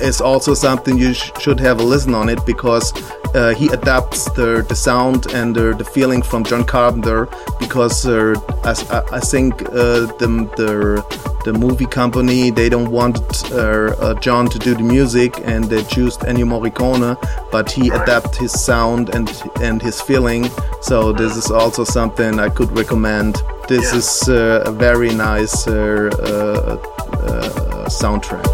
is 0.00 0.20
also 0.20 0.54
something 0.54 0.98
you 0.98 1.14
sh- 1.14 1.30
should 1.40 1.60
have 1.60 1.80
a 1.80 1.82
listen 1.82 2.14
on 2.14 2.28
it 2.28 2.44
because 2.46 2.92
uh, 3.34 3.54
he 3.54 3.68
adapts 3.68 4.24
the, 4.32 4.64
the 4.68 4.74
sound 4.74 5.26
and 5.32 5.54
the, 5.54 5.74
the 5.74 5.84
feeling 5.84 6.22
from 6.22 6.42
John 6.44 6.64
Carpenter 6.64 7.28
because 7.58 8.06
uh, 8.06 8.34
I, 8.64 8.70
I- 8.96 9.16
I 9.16 9.20
think 9.20 9.62
uh, 9.62 10.06
the, 10.18 10.48
the 10.56 11.30
the 11.46 11.52
movie 11.54 11.86
company 11.86 12.50
they 12.50 12.68
don't 12.68 12.90
want 12.90 13.16
uh, 13.50 13.56
uh, 13.56 14.14
John 14.20 14.46
to 14.50 14.58
do 14.58 14.74
the 14.74 14.82
music 14.82 15.32
and 15.44 15.64
they 15.64 15.82
choose 15.84 16.18
Ennio 16.18 16.44
Morricone 16.44 17.16
but 17.50 17.70
he 17.70 17.88
adapt 17.88 18.36
his 18.36 18.52
sound 18.52 19.14
and 19.14 19.26
and 19.62 19.80
his 19.80 20.02
feeling. 20.02 20.50
So 20.82 21.12
this 21.12 21.36
is 21.38 21.50
also 21.50 21.82
something 21.84 22.38
I 22.38 22.50
could 22.50 22.70
recommend. 22.76 23.42
This 23.68 23.94
is 23.94 24.28
uh, 24.28 24.64
a 24.66 24.70
very 24.72 25.14
nice 25.14 25.66
uh, 25.66 26.10
uh, 26.20 26.76
uh, 27.16 27.88
soundtrack 27.88 28.44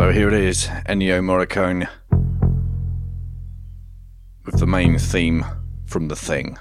So 0.00 0.12
here 0.12 0.28
it 0.28 0.32
is 0.32 0.66
Ennio 0.88 1.20
Morricone 1.20 1.86
with 4.46 4.58
the 4.58 4.66
main 4.66 4.98
theme 4.98 5.44
from 5.84 6.08
The 6.08 6.16
Thing. 6.16 6.56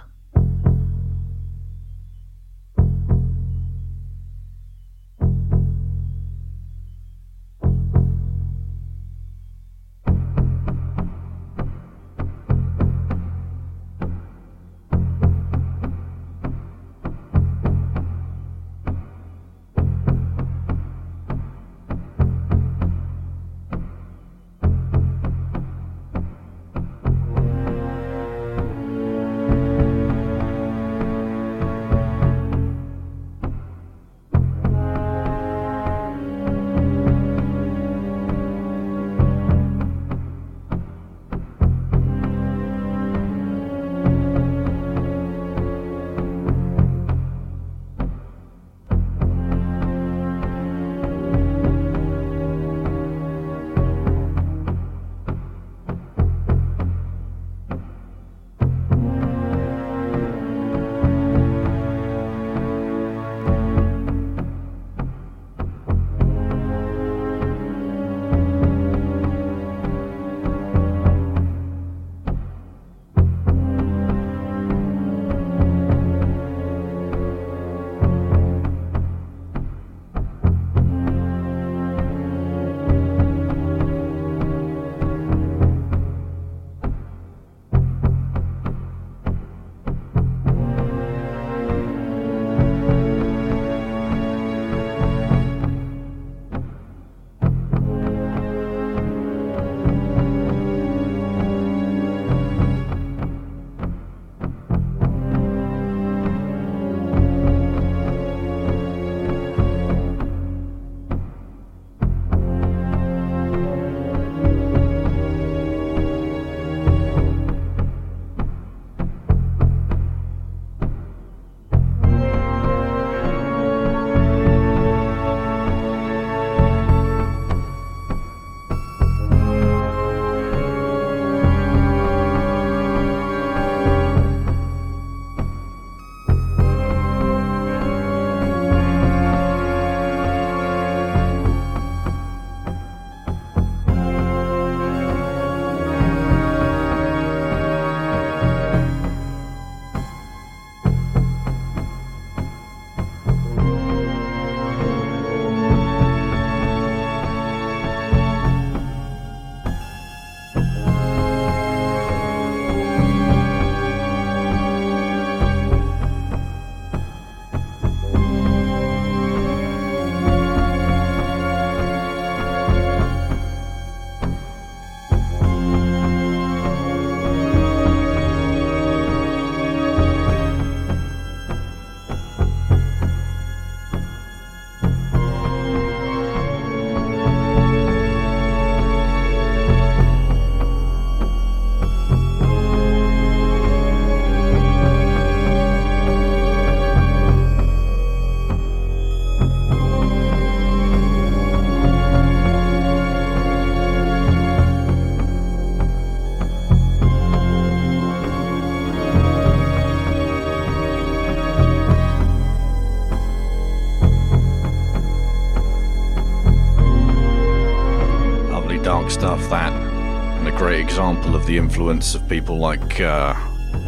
the 221.50 221.58
influence 221.58 222.14
of 222.14 222.30
people 222.30 222.60
like 222.60 223.02
uh, 223.02 223.34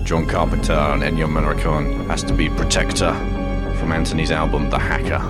John 0.03 0.25
Carpenter 0.25 0.73
and 0.73 1.03
Ennio 1.03 1.27
Morricone 1.27 2.07
has 2.07 2.23
to 2.23 2.33
be 2.33 2.49
Protektor 2.49 3.13
from 3.77 3.91
Anthony's 3.91 4.31
album 4.31 4.71
The 4.71 4.79
Hacker. 4.79 5.21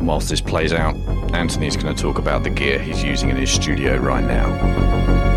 Whilst 0.00 0.28
this 0.28 0.40
plays 0.40 0.72
out, 0.72 0.94
Anthony's 1.34 1.76
going 1.76 1.92
to 1.92 2.00
talk 2.00 2.18
about 2.18 2.44
the 2.44 2.50
gear 2.50 2.78
he's 2.78 3.02
using 3.02 3.30
in 3.30 3.36
his 3.36 3.50
studio 3.50 3.96
right 3.96 4.22
now. 4.22 5.27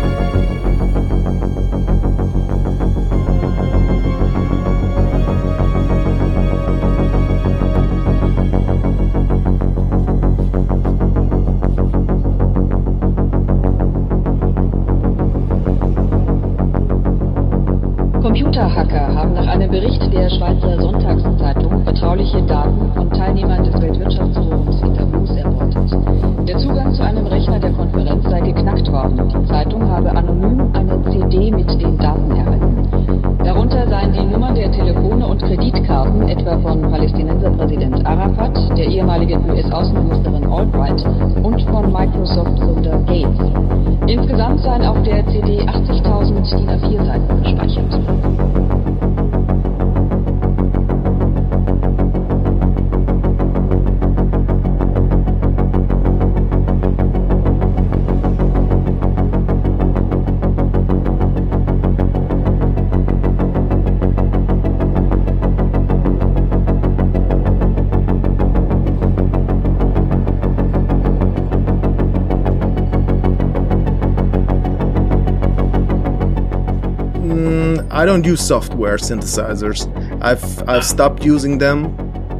Don't 78.12 78.26
use 78.26 78.46
software 78.46 78.98
synthesizers. 78.98 79.80
I've 80.20 80.68
I've 80.68 80.84
stopped 80.84 81.24
using 81.24 81.56
them 81.56 81.78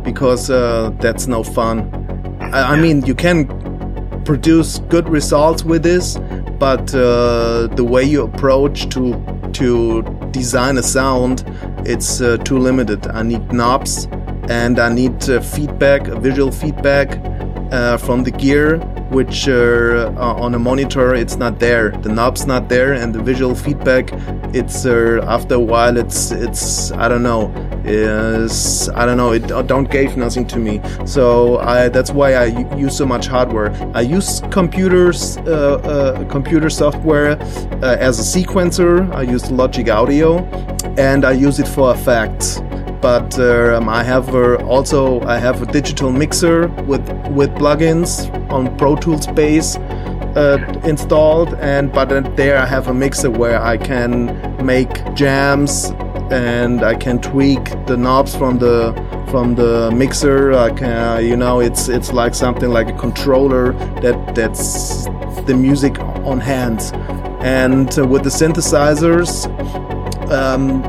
because 0.04 0.50
uh, 0.50 0.90
that's 1.00 1.26
no 1.26 1.42
fun. 1.42 1.76
I, 2.40 2.74
I 2.74 2.76
mean, 2.76 3.06
you 3.06 3.14
can 3.14 3.46
produce 4.24 4.80
good 4.90 5.08
results 5.08 5.64
with 5.64 5.82
this, 5.82 6.18
but 6.58 6.94
uh, 6.94 7.68
the 7.78 7.84
way 7.84 8.04
you 8.04 8.22
approach 8.22 8.88
to 8.90 9.02
to 9.54 10.02
design 10.30 10.76
a 10.76 10.82
sound, 10.82 11.44
it's 11.86 12.20
uh, 12.20 12.36
too 12.48 12.58
limited. 12.58 13.06
I 13.06 13.22
need 13.22 13.50
knobs 13.50 14.08
and 14.50 14.78
I 14.78 14.92
need 14.92 15.16
uh, 15.30 15.40
feedback, 15.40 16.02
visual 16.20 16.52
feedback 16.52 17.08
uh, 17.72 17.96
from 17.96 18.24
the 18.24 18.30
gear, 18.30 18.78
which 19.10 19.48
uh, 19.48 20.12
on 20.42 20.54
a 20.54 20.58
monitor 20.58 21.14
it's 21.14 21.36
not 21.36 21.58
there. 21.58 21.92
The 22.02 22.10
knob's 22.10 22.46
not 22.46 22.68
there, 22.68 22.92
and 22.92 23.14
the 23.14 23.22
visual 23.22 23.54
feedback, 23.54 24.12
it's 24.54 24.86
uh, 24.86 25.24
after 25.26 25.54
a 25.54 25.60
while, 25.60 25.96
it's 25.96 26.30
it's 26.30 26.92
I 26.92 27.08
don't 27.08 27.22
know, 27.22 27.52
is 27.84 28.88
I 28.90 29.06
don't 29.06 29.16
know, 29.16 29.32
it 29.32 29.46
don't 29.66 29.90
gave 29.90 30.16
nothing 30.16 30.46
to 30.48 30.58
me. 30.58 30.80
So 31.06 31.58
I 31.58 31.88
that's 31.88 32.10
why 32.10 32.34
I 32.34 32.76
use 32.76 32.96
so 32.96 33.06
much 33.06 33.26
hardware. 33.26 33.72
I 33.94 34.02
use 34.02 34.42
computers, 34.50 35.36
uh, 35.38 35.80
uh, 35.84 36.24
computer 36.28 36.70
software 36.70 37.30
as 37.82 38.18
a 38.18 38.38
sequencer. 38.38 39.12
I 39.14 39.22
use 39.22 39.50
Logic 39.50 39.88
Audio, 39.88 40.44
and 40.98 41.24
I 41.24 41.32
use 41.32 41.58
it 41.58 41.68
for 41.68 41.94
effects 41.94 42.60
but 43.02 43.36
um, 43.40 43.88
I 43.88 44.04
have 44.04 44.32
uh, 44.32 44.54
also 44.64 45.20
I 45.22 45.36
have 45.36 45.60
a 45.60 45.66
digital 45.66 46.12
mixer 46.12 46.68
with 46.86 47.02
with 47.32 47.50
plugins 47.56 48.30
on 48.48 48.74
Pro 48.78 48.94
Tools 48.94 49.26
base 49.26 49.76
uh, 50.36 50.58
installed, 50.84 51.54
and 51.54 51.92
but 51.92 52.08
there 52.36 52.58
I 52.58 52.66
have 52.66 52.88
a 52.88 52.94
mixer 52.94 53.30
where 53.30 53.60
I 53.62 53.76
can 53.76 54.64
make 54.64 54.92
jams 55.14 55.92
and 56.30 56.82
I 56.82 56.94
can 56.94 57.20
tweak 57.20 57.64
the 57.86 57.96
knobs 57.96 58.34
from 58.34 58.58
the 58.58 58.92
from 59.30 59.54
the 59.54 59.90
mixer. 59.90 60.52
I 60.52 60.70
can, 60.70 61.24
you 61.24 61.36
know, 61.36 61.60
it's 61.60 61.88
it's 61.88 62.12
like 62.12 62.34
something 62.34 62.70
like 62.70 62.88
a 62.88 62.98
controller 62.98 63.72
that 64.00 64.34
that's 64.34 65.04
the 65.46 65.54
music 65.54 65.98
on 66.00 66.40
hand, 66.40 66.80
and 67.42 67.98
uh, 67.98 68.06
with 68.06 68.22
the 68.24 68.30
synthesizers. 68.30 69.46
Um, 70.30 70.82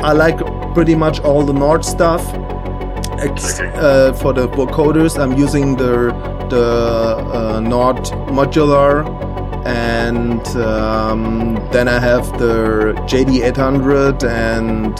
I 0.00 0.12
like 0.12 0.38
pretty 0.74 0.94
much 0.94 1.20
all 1.20 1.44
the 1.44 1.52
Nord 1.52 1.84
stuff. 1.84 2.22
Ex- 3.18 3.58
uh, 3.58 4.12
for 4.20 4.32
the 4.32 4.46
vocoders, 4.48 5.18
I'm 5.18 5.36
using 5.36 5.76
the 5.76 6.12
the 6.50 7.16
uh, 7.16 7.60
Nord 7.60 8.04
modular, 8.36 9.06
and 9.66 10.46
um, 10.56 11.54
then 11.72 11.88
I 11.88 11.98
have 11.98 12.26
the 12.38 12.94
JD800 13.06 14.28
and 14.28 14.94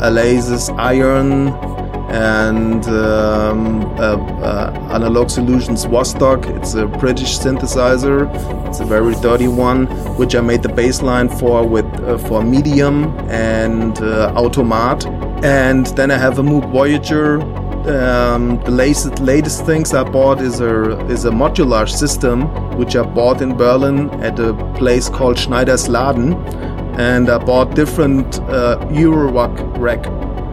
Alesis 0.00 0.76
Ion 0.78 1.48
and 2.12 2.84
um, 2.88 3.82
uh, 3.98 4.16
uh, 4.42 4.88
Analog 4.92 5.30
Solutions 5.30 5.86
Vostok. 5.86 6.44
It's 6.56 6.74
a 6.74 6.86
British 6.86 7.38
synthesizer. 7.38 8.28
It's 8.68 8.80
a 8.80 8.84
very 8.84 9.14
dirty 9.16 9.48
one, 9.48 9.86
which 10.16 10.34
I 10.34 10.42
made 10.42 10.62
the 10.62 10.68
bassline 10.68 11.30
for 11.40 11.66
with 11.66 11.86
uh, 12.00 12.18
for 12.18 12.42
Medium 12.42 13.04
and 13.30 13.98
uh, 14.02 14.32
Automat. 14.36 15.06
And 15.42 15.86
then 15.96 16.10
I 16.10 16.18
have 16.18 16.38
a 16.38 16.42
Moog 16.42 16.70
Voyager. 16.70 17.38
Um, 17.86 18.60
the 18.62 18.70
latest 18.70 19.18
latest 19.18 19.66
things 19.66 19.92
I 19.92 20.04
bought 20.04 20.40
is 20.40 20.60
a 20.60 21.04
is 21.08 21.24
a 21.24 21.30
modular 21.30 21.88
system, 21.88 22.42
which 22.76 22.94
I 22.94 23.02
bought 23.02 23.42
in 23.42 23.56
Berlin 23.56 24.08
at 24.22 24.38
a 24.38 24.54
place 24.76 25.08
called 25.08 25.36
Schneidersladen, 25.36 26.34
and 26.96 27.28
I 27.28 27.38
bought 27.38 27.74
different 27.74 28.38
uh, 28.42 28.78
Eurorack 28.88 29.56
rack 29.78 30.04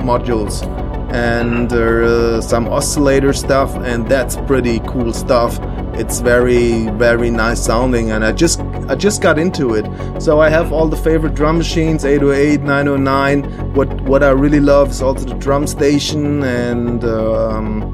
modules 0.01 0.63
and 1.11 1.71
uh, 1.71 2.41
some 2.41 2.67
oscillator 2.67 3.33
stuff 3.33 3.75
and 3.75 4.07
that's 4.07 4.35
pretty 4.47 4.79
cool 4.87 5.11
stuff 5.13 5.59
it's 5.99 6.21
very 6.21 6.87
very 6.91 7.29
nice 7.29 7.63
sounding 7.63 8.11
and 8.11 8.23
i 8.23 8.31
just 8.31 8.61
i 8.87 8.95
just 8.95 9.21
got 9.21 9.37
into 9.37 9.75
it. 9.75 9.85
So 10.21 10.39
i 10.39 10.49
have 10.49 10.71
all 10.71 10.87
the 10.87 10.97
favorite 10.97 11.35
drum 11.35 11.57
machines 11.57 12.05
808 12.05 12.61
909 12.61 13.73
what 13.73 13.89
what 14.01 14.23
i 14.23 14.29
really 14.29 14.59
love 14.59 14.89
is 14.91 15.01
also 15.01 15.25
the 15.25 15.35
drum 15.35 15.67
station 15.67 16.43
and 16.43 17.03
um, 17.03 17.93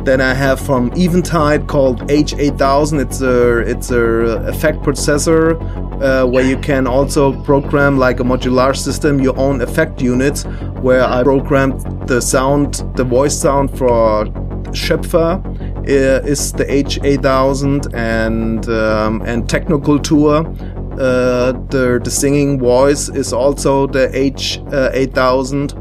then 0.00 0.20
i 0.20 0.34
have 0.34 0.60
from 0.60 0.90
eventide 0.96 1.66
called 1.66 2.00
h8000 2.08 3.00
it's 3.00 3.20
a 3.20 3.58
it's 3.58 3.90
a 3.90 4.02
effect 4.48 4.78
processor 4.80 5.56
uh, 6.02 6.26
where 6.26 6.44
you 6.44 6.58
can 6.58 6.86
also 6.86 7.40
program 7.42 7.98
like 7.98 8.20
a 8.20 8.24
modular 8.24 8.76
system 8.76 9.20
your 9.20 9.36
own 9.38 9.60
effect 9.60 10.02
units 10.02 10.44
where 10.82 11.04
i 11.04 11.22
programmed 11.22 11.80
the 12.08 12.20
sound 12.20 12.84
the 12.96 13.04
voice 13.04 13.36
sound 13.36 13.76
for 13.76 14.26
Schöpfer 14.72 15.42
is 15.88 16.52
the 16.52 16.64
H8000 16.64 17.94
and 17.94 18.68
um, 18.68 19.22
and 19.22 19.48
Technoculture. 19.48 20.44
Uh, 20.92 21.52
the 21.70 22.00
the 22.02 22.10
singing 22.10 22.58
voice 22.58 23.08
is 23.08 23.32
also 23.32 23.86
the 23.86 24.08
H8000. 24.08 25.74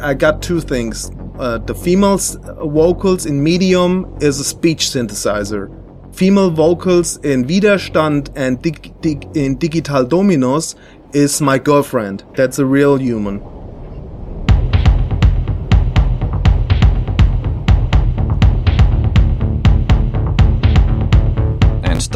I 0.00 0.14
got 0.14 0.40
two 0.42 0.60
things. 0.60 1.10
Uh, 1.38 1.58
the 1.58 1.74
female 1.74 2.18
vocals 2.18 3.26
in 3.26 3.42
medium 3.42 4.06
is 4.20 4.40
a 4.40 4.44
speech 4.44 4.86
synthesizer. 4.86 5.68
Female 6.14 6.50
vocals 6.50 7.16
in 7.18 7.44
Widerstand 7.44 8.30
and 8.34 8.60
dig, 8.62 9.00
dig, 9.00 9.36
in 9.36 9.56
Digital 9.56 10.04
Dominus 10.04 10.74
is 11.12 11.40
my 11.40 11.58
girlfriend. 11.58 12.24
That's 12.34 12.58
a 12.58 12.66
real 12.66 12.96
human. 12.96 13.40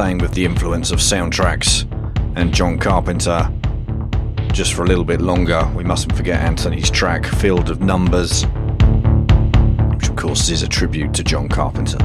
Staying 0.02 0.18
with 0.18 0.34
the 0.34 0.44
influence 0.44 0.90
of 0.90 0.98
soundtracks 0.98 1.86
and 2.36 2.52
John 2.52 2.76
Carpenter. 2.76 3.48
Just 4.52 4.74
for 4.74 4.82
a 4.82 4.86
little 4.86 5.04
bit 5.04 5.20
longer, 5.20 5.70
we 5.76 5.84
mustn't 5.84 6.16
forget 6.16 6.40
Anthony's 6.40 6.90
track 6.90 7.24
Field 7.24 7.70
of 7.70 7.80
Numbers, 7.80 8.42
which 9.94 10.08
of 10.08 10.16
course 10.16 10.48
is 10.48 10.64
a 10.64 10.68
tribute 10.68 11.14
to 11.14 11.22
John 11.22 11.48
Carpenter. 11.48 11.98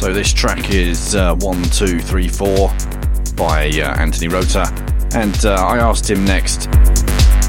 So 0.00 0.14
this 0.14 0.32
track 0.32 0.70
is 0.70 1.14
uh, 1.14 1.34
One, 1.40 1.62
Two, 1.62 1.98
Three, 1.98 2.26
Four 2.26 2.72
by 3.36 3.68
uh, 3.68 4.00
Anthony 4.00 4.28
Rother, 4.28 4.64
and 5.14 5.44
uh, 5.44 5.56
I 5.56 5.76
asked 5.76 6.08
him 6.08 6.24
next 6.24 6.70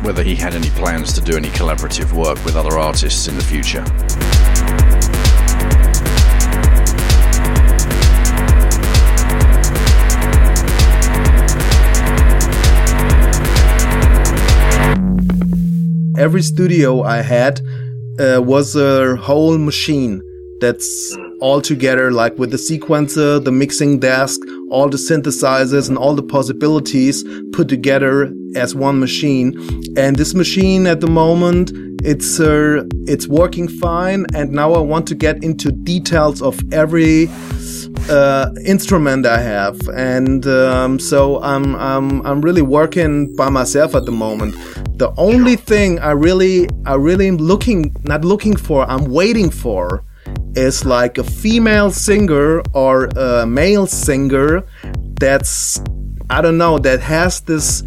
whether 0.03 0.21
he 0.21 0.35
had 0.35 0.53
any 0.53 0.69
plans 0.71 1.13
to 1.13 1.21
do 1.21 1.37
any 1.37 1.47
collaborative 1.47 2.11
work 2.11 2.43
with 2.43 2.57
other 2.57 2.77
artists 2.77 3.29
in 3.29 3.37
the 3.37 3.41
future. 3.41 3.85
Every 16.17 16.41
studio 16.41 17.03
I 17.03 17.21
had 17.21 17.61
uh, 18.19 18.41
was 18.41 18.75
a 18.75 19.15
whole 19.15 19.57
machine 19.57 20.21
that's 20.59 21.15
all 21.41 21.59
together, 21.59 22.11
like 22.11 22.37
with 22.37 22.51
the 22.51 22.57
sequencer, 22.57 23.43
the 23.43 23.51
mixing 23.51 23.99
desk, 23.99 24.39
all 24.69 24.87
the 24.87 24.97
synthesizers, 24.97 25.89
and 25.89 25.97
all 25.97 26.13
the 26.15 26.23
possibilities 26.23 27.25
put 27.51 27.67
together 27.67 28.31
as 28.55 28.73
one 28.75 28.99
machine. 28.99 29.53
And 29.97 30.15
this 30.15 30.33
machine 30.33 30.85
at 30.87 31.01
the 31.01 31.07
moment, 31.07 31.71
it's 32.03 32.39
uh, 32.39 32.83
it's 33.07 33.27
working 33.27 33.67
fine. 33.67 34.25
And 34.33 34.51
now 34.51 34.73
I 34.73 34.79
want 34.79 35.07
to 35.07 35.15
get 35.15 35.43
into 35.43 35.71
details 35.71 36.41
of 36.41 36.59
every 36.71 37.27
uh, 38.09 38.51
instrument 38.65 39.25
I 39.25 39.39
have, 39.39 39.79
and 39.89 40.45
um, 40.47 40.99
so 40.99 41.41
I'm 41.41 41.75
I'm 41.75 42.25
I'm 42.25 42.41
really 42.41 42.61
working 42.61 43.35
by 43.35 43.49
myself 43.49 43.95
at 43.95 44.05
the 44.05 44.11
moment. 44.11 44.55
The 44.97 45.11
only 45.17 45.55
thing 45.55 45.99
I 45.99 46.11
really 46.11 46.69
I 46.85 46.95
really 46.95 47.27
am 47.27 47.37
looking 47.37 47.95
not 48.03 48.23
looking 48.23 48.55
for, 48.55 48.89
I'm 48.89 49.05
waiting 49.05 49.49
for 49.49 50.03
is 50.55 50.85
like 50.85 51.17
a 51.17 51.23
female 51.23 51.91
singer 51.91 52.61
or 52.73 53.05
a 53.15 53.45
male 53.45 53.87
singer 53.87 54.63
that's 55.19 55.81
I 56.29 56.41
don't 56.41 56.57
know 56.57 56.79
that 56.79 57.01
has 57.01 57.41
this 57.41 57.83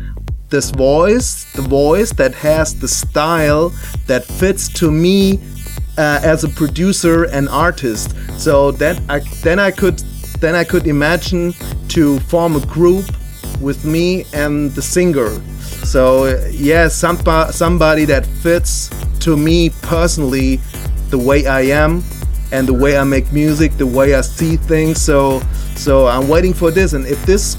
this 0.51 0.71
voice, 0.71 1.51
the 1.55 1.63
voice 1.63 2.13
that 2.13 2.35
has 2.35 2.79
the 2.79 2.87
style 2.87 3.73
that 4.07 4.25
fits 4.25 4.69
to 4.81 4.91
me 4.91 5.41
uh, 5.99 6.21
as 6.23 6.45
a 6.45 6.49
producer 6.49 7.25
and 7.25 7.49
artist. 7.49 8.15
So 8.39 8.71
that 8.73 9.01
I 9.09 9.21
then 9.43 9.59
I 9.59 9.71
could 9.71 9.99
then 10.41 10.55
I 10.55 10.65
could 10.65 10.87
imagine 10.87 11.55
to 11.89 12.21
form 12.21 12.57
a 12.57 12.65
group 12.67 13.07
with 13.61 13.85
me 13.85 14.27
and 14.33 14.71
the 14.73 14.83
singer. 14.83 15.31
So 15.61 16.25
uh, 16.25 16.49
yeah, 16.53 16.89
somebody 16.89 17.53
somebody 17.53 18.05
that 18.05 18.27
fits 18.27 18.91
to 19.21 19.37
me 19.37 19.71
personally, 19.83 20.61
the 21.11 21.19
way 21.19 21.47
I 21.47 21.63
am 21.63 22.03
and 22.55 22.69
the 22.69 22.73
way 22.73 22.97
I 22.97 23.03
make 23.03 23.33
music, 23.33 23.73
the 23.77 23.87
way 23.87 24.15
I 24.15 24.21
see 24.21 24.57
things. 24.57 25.03
So 25.03 25.43
so 25.75 26.07
I'm 26.07 26.29
waiting 26.29 26.55
for 26.55 26.71
this, 26.71 26.93
and 26.93 27.05
if 27.07 27.21
this 27.27 27.57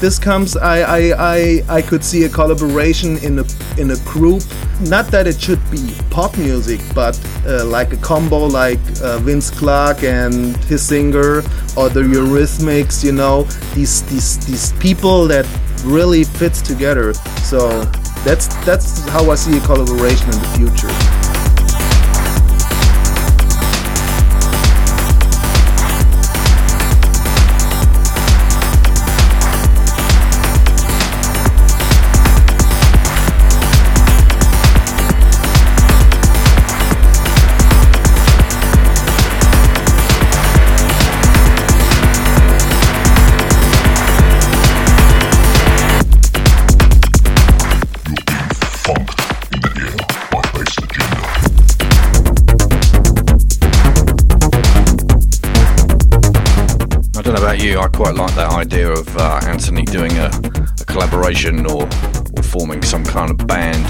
this 0.00 0.18
comes, 0.18 0.56
I 0.56 0.76
I, 0.98 1.00
I, 1.36 1.62
I 1.78 1.82
could 1.82 2.04
see 2.04 2.24
a 2.24 2.28
collaboration 2.28 3.18
in 3.18 3.40
a 3.40 3.44
in 3.76 3.90
a 3.90 3.96
group. 4.04 4.42
Not 4.82 5.06
that 5.08 5.26
it 5.26 5.40
should 5.40 5.62
be 5.70 5.82
pop 6.10 6.36
music, 6.38 6.80
but 6.94 7.18
uh, 7.46 7.64
like 7.64 7.92
a 7.92 7.96
combo 7.96 8.46
like 8.46 8.78
uh, 9.02 9.18
Vince 9.18 9.50
Clarke 9.50 10.04
and 10.04 10.56
his 10.70 10.86
singer, 10.86 11.38
or 11.76 11.88
the 11.88 12.02
Eurythmics. 12.02 13.02
You 13.02 13.12
know, 13.12 13.42
these 13.74 14.02
these 14.10 14.38
these 14.46 14.72
people 14.74 15.26
that 15.26 15.46
really 15.84 16.24
fits 16.24 16.62
together. 16.62 17.14
So 17.50 17.58
that's 18.24 18.46
that's 18.64 19.08
how 19.08 19.30
I 19.30 19.34
see 19.34 19.56
a 19.58 19.60
collaboration 19.60 20.26
in 20.32 20.38
the 20.38 20.50
future. 20.56 21.25
You, 57.66 57.80
I 57.80 57.88
quite 57.88 58.14
like 58.14 58.32
that 58.36 58.52
idea 58.52 58.88
of 58.92 59.16
uh, 59.16 59.40
Anthony 59.42 59.82
doing 59.82 60.12
a, 60.18 60.26
a 60.26 60.84
collaboration 60.84 61.66
or, 61.66 61.82
or 62.36 62.42
forming 62.44 62.80
some 62.80 63.02
kind 63.02 63.28
of 63.28 63.44
band 63.48 63.84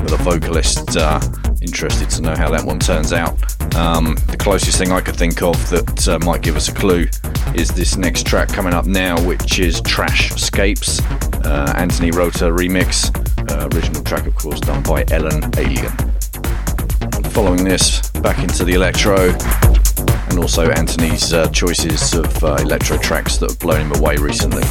with 0.00 0.12
a 0.12 0.18
vocalist. 0.18 0.96
Uh, 0.96 1.20
interested 1.60 2.08
to 2.10 2.22
know 2.22 2.36
how 2.36 2.48
that 2.50 2.64
one 2.64 2.78
turns 2.78 3.12
out. 3.12 3.32
Um, 3.74 4.14
the 4.28 4.36
closest 4.38 4.78
thing 4.78 4.92
I 4.92 5.00
could 5.00 5.16
think 5.16 5.42
of 5.42 5.56
that 5.70 6.06
uh, 6.06 6.20
might 6.20 6.42
give 6.42 6.54
us 6.54 6.68
a 6.68 6.72
clue 6.72 7.08
is 7.52 7.68
this 7.70 7.96
next 7.96 8.26
track 8.26 8.48
coming 8.48 8.74
up 8.74 8.86
now, 8.86 9.20
which 9.26 9.58
is 9.58 9.80
Trash 9.80 10.30
Scapes, 10.34 11.00
uh, 11.44 11.74
Anthony 11.76 12.12
Rother 12.12 12.52
remix. 12.52 13.10
Uh, 13.50 13.68
original 13.74 14.04
track, 14.04 14.28
of 14.28 14.36
course, 14.36 14.60
done 14.60 14.84
by 14.84 15.04
Ellen 15.10 15.50
Alien. 15.58 15.92
Following 17.32 17.64
this, 17.64 18.08
back 18.20 18.38
into 18.38 18.64
the 18.64 18.74
electro, 18.74 19.36
and 20.28 20.38
also 20.38 20.70
Anthony's 20.70 21.32
uh, 21.32 21.48
choices 21.50 22.14
of 22.14 22.44
uh, 22.44 22.56
electro 22.60 22.98
tracks 22.98 23.38
that 23.38 23.50
have 23.50 23.58
blown 23.58 23.80
him 23.80 23.96
away 23.96 24.16
recently. 24.16 24.62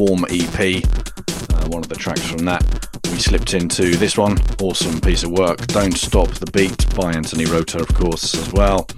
Warm 0.00 0.24
EP, 0.30 0.58
uh, 0.58 1.68
one 1.68 1.82
of 1.82 1.90
the 1.90 1.94
tracks 1.94 2.26
from 2.26 2.46
that, 2.46 2.64
we 3.12 3.18
slipped 3.18 3.52
into 3.52 3.94
this 3.98 4.16
one. 4.16 4.38
Awesome 4.58 4.98
piece 4.98 5.24
of 5.24 5.30
work. 5.30 5.66
Don't 5.66 5.92
Stop 5.92 6.28
the 6.28 6.50
Beat 6.52 6.86
by 6.96 7.12
Anthony 7.12 7.44
Rother, 7.44 7.82
of 7.82 7.88
course, 7.88 8.34
as 8.34 8.50
well. 8.50 8.88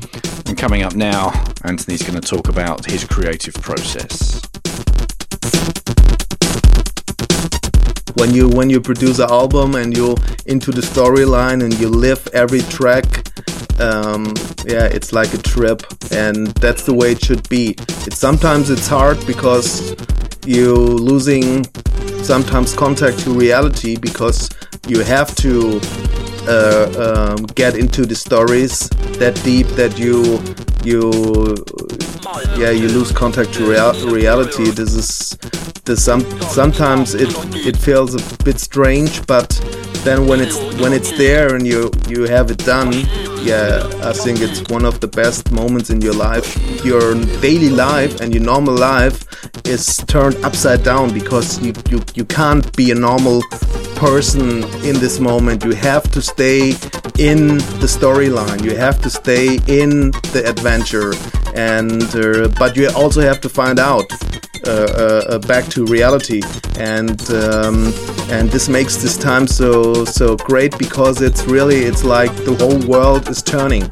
And 0.46 0.56
coming 0.56 0.84
up 0.84 0.94
now, 0.94 1.32
Anthony's 1.64 2.02
going 2.02 2.20
to 2.20 2.28
talk 2.28 2.48
about 2.48 2.84
his 2.86 3.04
creative 3.04 3.54
process. 3.54 4.40
when 8.14 8.32
you 8.32 8.48
when 8.50 8.70
you 8.70 8.80
produce 8.80 9.18
an 9.18 9.28
album 9.30 9.74
and 9.74 9.96
you 9.96 10.14
into 10.46 10.70
the 10.70 10.82
storyline 10.82 11.64
and 11.64 11.76
you 11.80 11.88
live 11.88 12.28
every 12.32 12.60
track 12.60 13.04
um, 13.80 14.26
yeah 14.64 14.84
it's 14.84 15.12
like 15.12 15.32
a 15.34 15.38
trip 15.38 15.82
and 16.12 16.48
that's 16.62 16.84
the 16.84 16.94
way 16.94 17.12
it 17.12 17.24
should 17.24 17.48
be 17.48 17.70
it's 18.06 18.18
sometimes 18.18 18.70
it's 18.70 18.86
hard 18.86 19.18
because 19.26 19.96
you 20.46 20.74
losing 20.74 21.64
sometimes 22.22 22.74
contact 22.74 23.18
to 23.20 23.32
reality 23.32 23.96
because 23.96 24.48
you 24.88 25.00
have 25.00 25.34
to 25.36 25.80
uh, 26.48 27.34
um, 27.36 27.44
get 27.54 27.76
into 27.76 28.04
the 28.04 28.14
stories 28.14 28.88
that 29.18 29.40
deep 29.44 29.66
that 29.68 29.98
you 29.98 30.42
you 30.84 31.10
yeah 32.58 32.70
you 32.70 32.88
lose 32.88 33.12
contact 33.12 33.52
to 33.54 33.64
rea- 33.70 34.12
reality. 34.12 34.70
This 34.70 34.94
is 34.94 35.36
this 35.84 36.04
some 36.04 36.20
sometimes 36.40 37.14
it 37.14 37.30
it 37.54 37.76
feels 37.76 38.14
a 38.14 38.44
bit 38.44 38.58
strange 38.58 39.24
but 39.26 39.48
then 40.04 40.26
when 40.26 40.40
it's 40.40 40.58
when 40.80 40.92
it's 40.92 41.12
there 41.16 41.54
and 41.54 41.66
you 41.66 41.90
you 42.08 42.24
have 42.24 42.50
it 42.50 42.58
done 42.58 42.92
yeah 43.42 43.88
i 44.02 44.12
think 44.12 44.40
it's 44.40 44.62
one 44.70 44.84
of 44.84 45.00
the 45.00 45.08
best 45.08 45.50
moments 45.52 45.90
in 45.90 46.00
your 46.00 46.14
life. 46.14 46.48
Your 46.84 47.14
daily 47.40 47.68
life 47.68 48.20
and 48.20 48.34
your 48.34 48.42
normal 48.42 48.74
life 48.74 49.24
is 49.64 49.96
turned 50.06 50.36
upside 50.44 50.82
down 50.82 51.12
because 51.12 51.60
you 51.60 51.72
you, 51.90 52.00
you 52.14 52.24
can't 52.24 52.64
be 52.76 52.90
a 52.90 52.94
normal 52.94 53.42
person 53.96 54.64
in 54.84 54.94
this 55.04 55.20
moment. 55.20 55.64
You 55.64 55.72
have 55.72 56.10
to 56.12 56.22
stay 56.22 56.70
in 57.18 57.58
the 57.82 57.88
storyline. 57.98 58.64
You 58.64 58.76
have 58.76 59.00
to 59.02 59.10
stay 59.10 59.58
in 59.66 60.10
the 60.34 60.42
adventure. 60.46 61.12
And 61.54 62.02
uh, 62.14 62.48
but 62.58 62.76
you 62.76 62.88
also 62.96 63.20
have 63.20 63.40
to 63.42 63.48
find 63.48 63.78
out 63.78 64.06
back 65.46 65.66
to 65.70 65.84
reality. 65.86 66.42
And 66.78 67.20
um, 67.30 67.92
and 68.30 68.48
this 68.50 68.68
makes 68.68 68.96
this 68.96 69.16
time 69.16 69.46
so 69.46 70.04
so 70.04 70.36
great 70.36 70.76
because 70.78 71.20
it's 71.20 71.44
really 71.44 71.80
it's 71.84 72.04
like 72.04 72.34
the 72.44 72.54
whole 72.54 72.80
world 72.88 73.28
is 73.28 73.42
turning. 73.42 73.88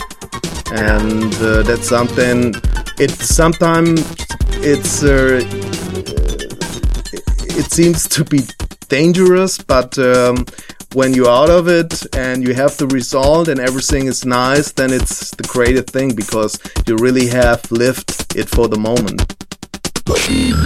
And 0.73 1.35
uh, 1.37 1.63
that's 1.63 1.89
something 1.89 2.55
it's 3.01 3.35
sometimes 3.35 4.01
it's 4.63 5.03
uh, 5.03 5.41
it 7.57 7.73
seems 7.73 8.07
to 8.09 8.25
be 8.25 8.41
dangerous 8.89 9.57
but 9.57 9.99
um, 9.99 10.45
when 10.93 11.15
you're 11.15 11.31
out 11.31 11.49
of 11.49 11.67
it 11.67 12.05
and 12.15 12.47
you 12.47 12.53
have 12.53 12.77
the 12.77 12.87
result 12.89 13.49
and 13.49 13.59
everything 13.59 14.07
is 14.07 14.27
nice 14.27 14.73
then 14.73 14.93
it's 14.93 15.31
the 15.31 15.45
greatest 15.45 15.89
thing 15.91 16.15
because 16.15 16.59
you 16.87 16.97
really 16.97 17.27
have 17.27 17.71
lived 17.73 18.11
it 18.37 18.49
for 18.51 18.69
the 18.69 18.77
moment 18.79 19.35
So 20.11 20.61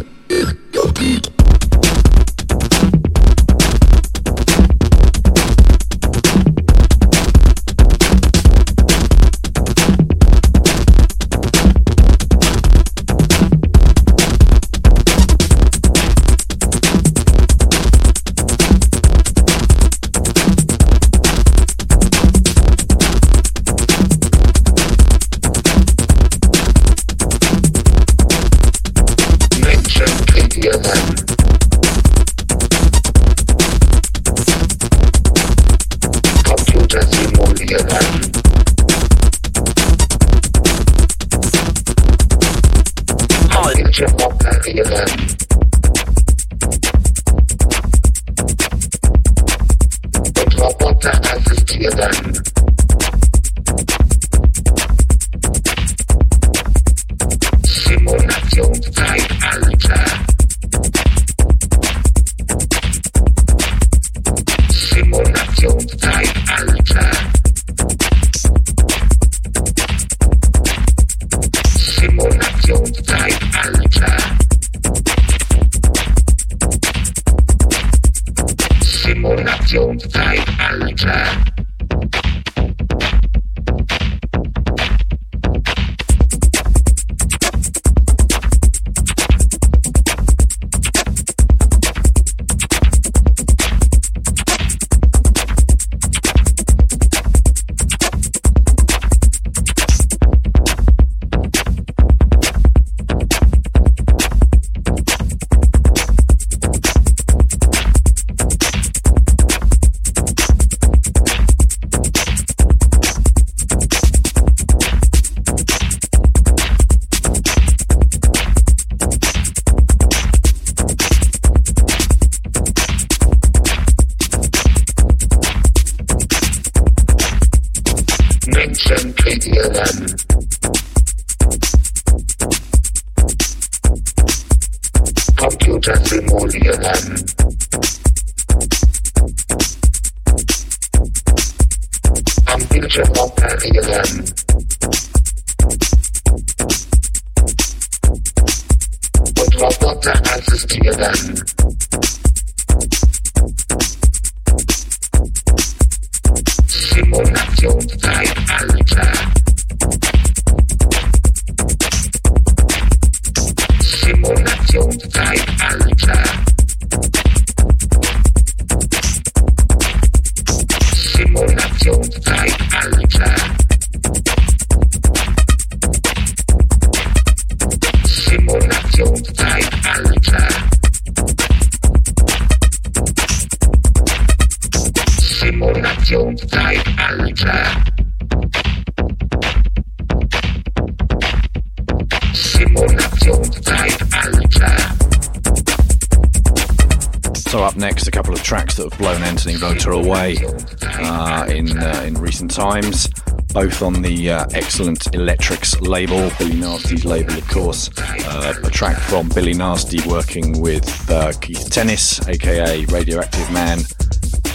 times, 202.74 203.09
both 203.52 203.82
on 203.82 204.02
the 204.02 204.30
uh, 204.30 204.46
excellent 204.52 205.14
Electrix 205.14 205.80
label, 205.80 206.28
Billy 206.38 206.56
Nasty's 206.56 207.05
label, 207.05 207.34
of 207.34 207.48
course. 207.48 207.88
Uh, 207.98 208.52
a 208.64 208.70
track 208.70 208.96
from 208.96 209.28
Billy 209.28 209.55
Nasty 209.55 210.01
working 210.09 210.60
with 210.60 211.09
uh, 211.09 211.32
Keith 211.40 211.70
Tennis, 211.70 212.26
aka 212.26 212.84
Radioactive 212.86 213.48
Man. 213.52 213.78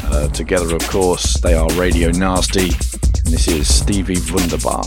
Uh, 0.04 0.28
together, 0.30 0.76
of 0.76 0.86
course, 0.90 1.40
they 1.40 1.54
are 1.54 1.70
Radio 1.76 2.12
Nasty, 2.12 2.70
and 2.70 3.34
this 3.34 3.48
is 3.48 3.74
Stevie 3.74 4.18
Wunderbar. 4.34 4.84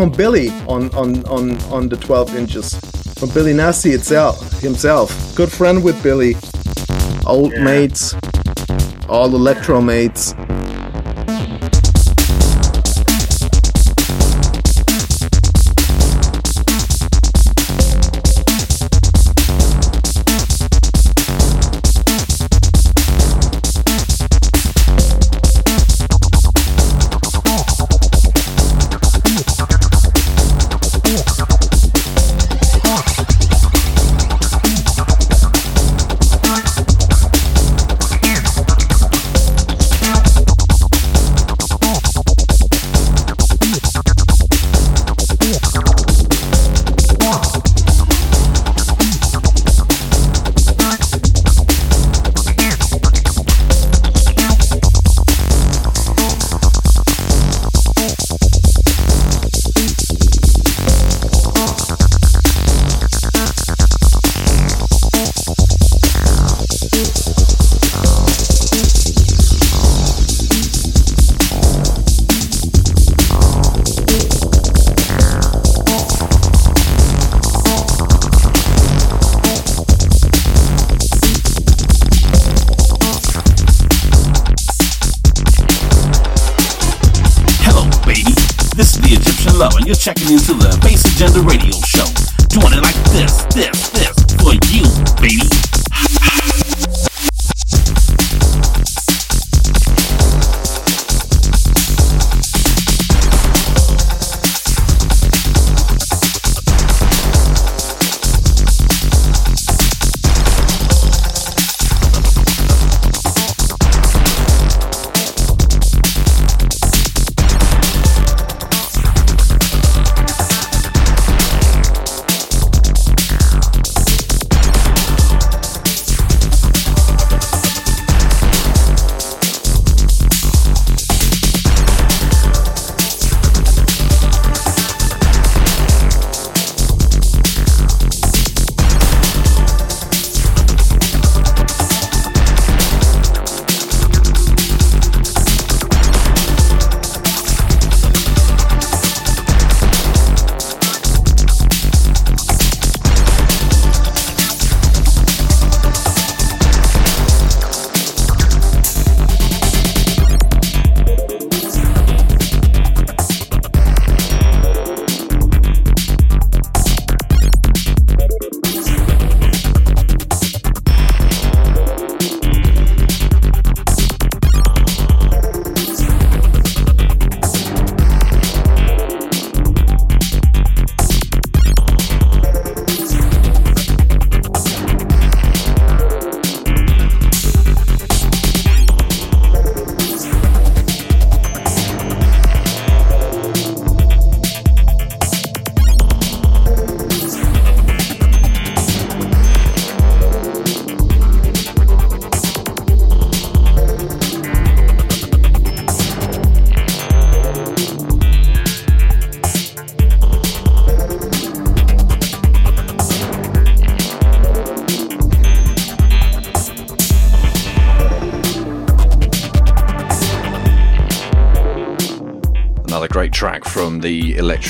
From 0.00 0.10
Billy 0.12 0.48
on, 0.66 0.88
on, 0.94 1.22
on, 1.26 1.60
on 1.64 1.86
the 1.90 1.96
12 1.98 2.34
inches. 2.34 2.72
From 3.18 3.28
Billy 3.34 3.52
Nasty 3.52 3.90
itself, 3.90 4.58
himself. 4.62 5.10
Good 5.36 5.52
friend 5.52 5.84
with 5.84 6.02
Billy. 6.02 6.36
Old 7.26 7.52
mates. 7.52 8.14
All 9.10 9.26
electro 9.26 9.82
mates. 9.82 10.34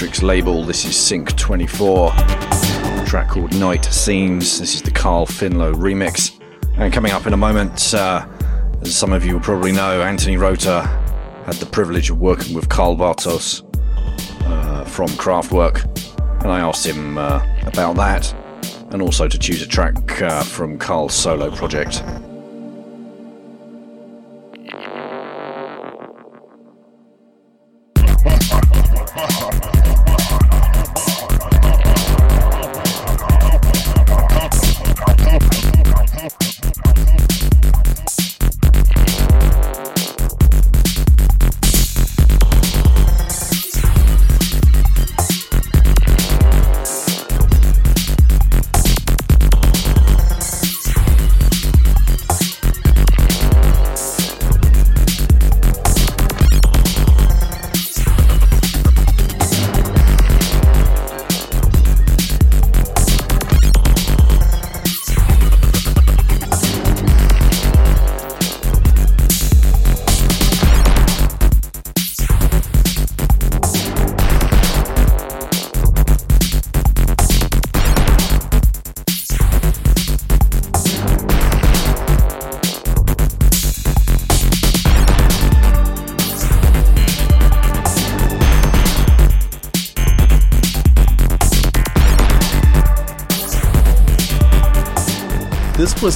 Electrix 0.00 0.22
label. 0.22 0.64
This 0.64 0.86
is 0.86 0.96
Sync 0.96 1.36
24, 1.36 2.10
a 2.14 3.04
track 3.06 3.28
called 3.28 3.54
Night 3.58 3.84
Scenes. 3.84 4.58
This 4.58 4.74
is 4.74 4.80
the 4.80 4.90
Carl 4.90 5.26
Finlow 5.26 5.74
remix. 5.74 6.40
And 6.78 6.90
coming 6.90 7.12
up 7.12 7.26
in 7.26 7.34
a 7.34 7.36
moment, 7.36 7.92
uh, 7.92 8.26
as 8.80 8.96
some 8.96 9.12
of 9.12 9.26
you 9.26 9.34
will 9.34 9.42
probably 9.42 9.72
know, 9.72 10.00
Anthony 10.00 10.38
Rother 10.38 10.80
had 11.44 11.56
the 11.56 11.66
privilege 11.66 12.08
of 12.08 12.18
working 12.18 12.54
with 12.54 12.70
Karl 12.70 12.96
Bartos 12.96 13.62
uh, 14.46 14.84
from 14.86 15.08
Kraftwerk, 15.10 15.84
and 16.42 16.50
I 16.50 16.60
asked 16.60 16.86
him 16.86 17.18
uh, 17.18 17.46
about 17.66 17.96
that 17.96 18.34
and 18.92 19.02
also 19.02 19.28
to 19.28 19.38
choose 19.38 19.60
a 19.60 19.68
track 19.68 20.22
uh, 20.22 20.42
from 20.44 20.78
Karl's 20.78 21.12
solo 21.12 21.50
project. 21.50 22.02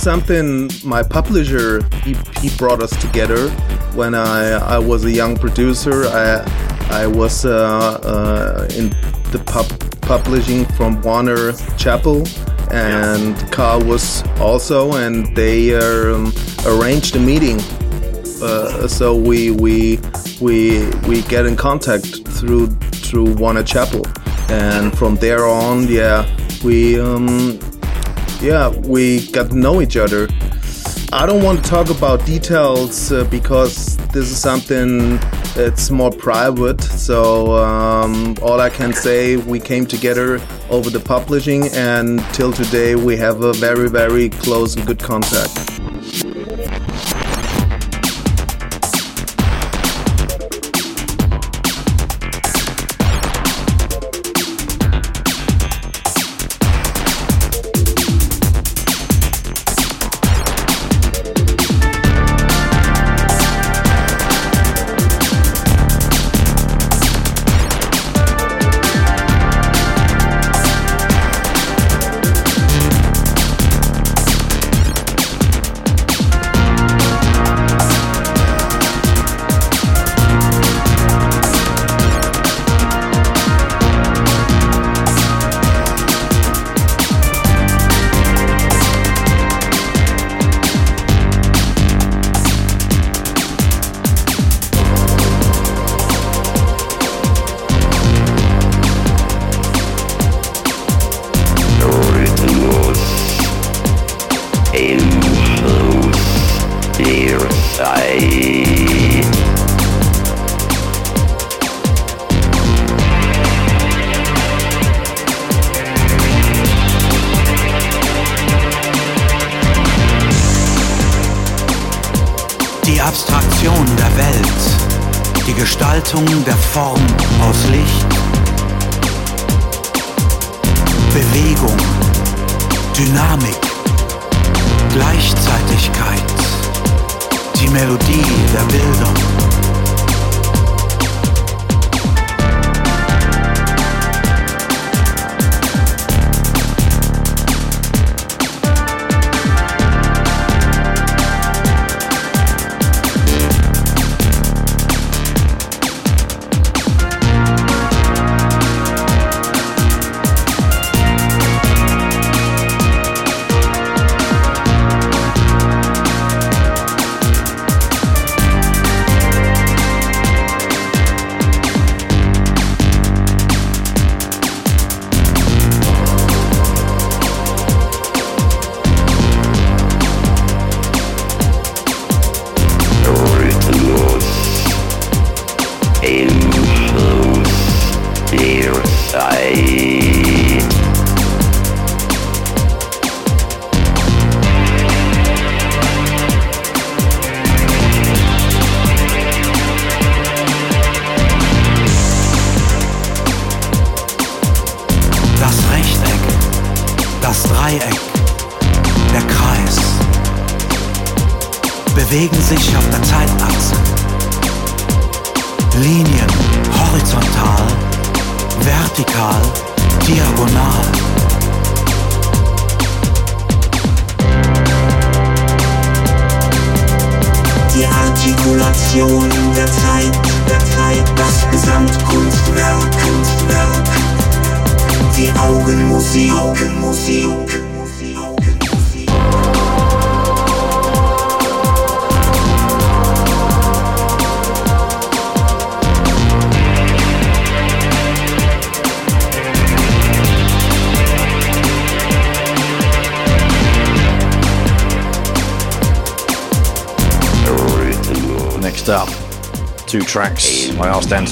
Something 0.05 0.71
my 0.85 1.03
publisher 1.03 1.83
he, 2.03 2.15
he 2.43 2.55
brought 2.59 2.83
us 2.83 2.95
together 3.01 3.49
when 3.95 4.15
I 4.15 4.51
I 4.77 4.79
was 4.79 5.07
a 5.07 5.11
young 5.11 5.35
producer. 5.35 6.05
I 6.05 6.45
I 6.91 7.07
was 7.07 7.47
uh, 7.47 8.01
uh, 8.05 8.69
in 8.77 8.91
the 9.33 9.43
pub 9.47 9.67
publishing 10.03 10.67
from 10.77 11.01
Warner 11.01 11.53
Chappell, 11.79 12.29
and 12.71 13.35
Karl 13.51 13.83
was 13.83 14.23
also 14.41 14.93
and 14.93 15.35
they 15.35 15.75
um, 15.75 16.35
arranged 16.67 17.17
a 17.17 17.19
meeting. 17.19 17.59
Uh, 18.43 18.87
so 18.87 19.17
we 19.17 19.53
we 19.53 19.99
we 20.39 20.87
we 21.09 21.23
get 21.23 21.47
in 21.47 21.57
contact 21.57 22.29
through 22.29 22.67
through 23.07 23.33
Warner 23.37 23.65
Chappell, 23.65 24.05
and 24.51 24.95
from 24.99 25.17
there 25.17 25.47
on 25.47 25.89
yeah 25.89 26.29
we 26.63 27.01
um, 27.01 27.59
yeah, 28.45 28.69
we 28.69 29.27
got 29.31 29.49
to 29.51 29.57
know 29.57 29.81
each 29.81 29.97
other. 29.97 30.29
I 31.13 31.25
don't 31.25 31.43
want 31.43 31.65
to 31.65 31.71
talk 31.71 31.89
about 31.89 32.27
details 32.27 33.11
uh, 33.11 33.25
because 33.25 33.97
this 34.09 34.31
is 34.31 34.39
something 34.39 35.17
that's 35.55 35.91
more 35.91 36.11
private. 36.11 36.83
So 36.83 37.55
um, 37.55 38.37
all 38.43 38.61
I 38.61 38.69
can 38.69 38.93
say, 38.93 39.37
we 39.37 39.61
came 39.61 39.87
together 39.87 40.41
over 40.69 40.91
the 40.91 41.01
publishing, 41.01 41.69
and 41.69 42.21
till 42.35 42.53
today 42.53 42.97
we 42.97 43.17
have 43.17 43.43
a 43.43 43.55
very, 43.55 43.89
very 43.89 44.29
close 44.29 44.77
and 44.77 44.87
good 44.87 44.99
contact. 44.99 45.84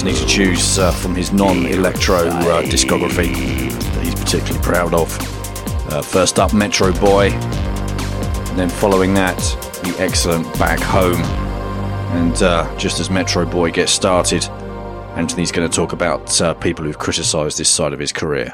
Anthony 0.03 0.19
to 0.19 0.27
choose 0.27 0.79
uh, 0.79 0.91
from 0.91 1.15
his 1.15 1.31
non 1.31 1.65
electro 1.65 2.27
uh, 2.27 2.61
discography 2.63 3.71
that 3.71 4.03
he's 4.03 4.13
particularly 4.15 4.61
proud 4.61 4.93
of. 4.93 5.17
Uh, 5.93 6.01
first 6.01 6.39
up, 6.39 6.53
Metro 6.53 6.91
Boy, 6.99 7.29
and 7.31 8.59
then 8.59 8.67
following 8.67 9.13
that, 9.13 9.37
the 9.81 9.95
excellent 9.99 10.45
Back 10.59 10.81
Home. 10.81 11.21
And 12.17 12.43
uh, 12.43 12.77
just 12.77 12.99
as 12.99 13.09
Metro 13.09 13.45
Boy 13.45 13.71
gets 13.71 13.93
started, 13.93 14.43
Anthony's 15.15 15.53
going 15.53 15.69
to 15.69 15.73
talk 15.73 15.93
about 15.93 16.41
uh, 16.41 16.53
people 16.55 16.83
who've 16.83 16.99
criticised 16.99 17.57
this 17.57 17.69
side 17.69 17.93
of 17.93 17.99
his 17.99 18.11
career. 18.11 18.53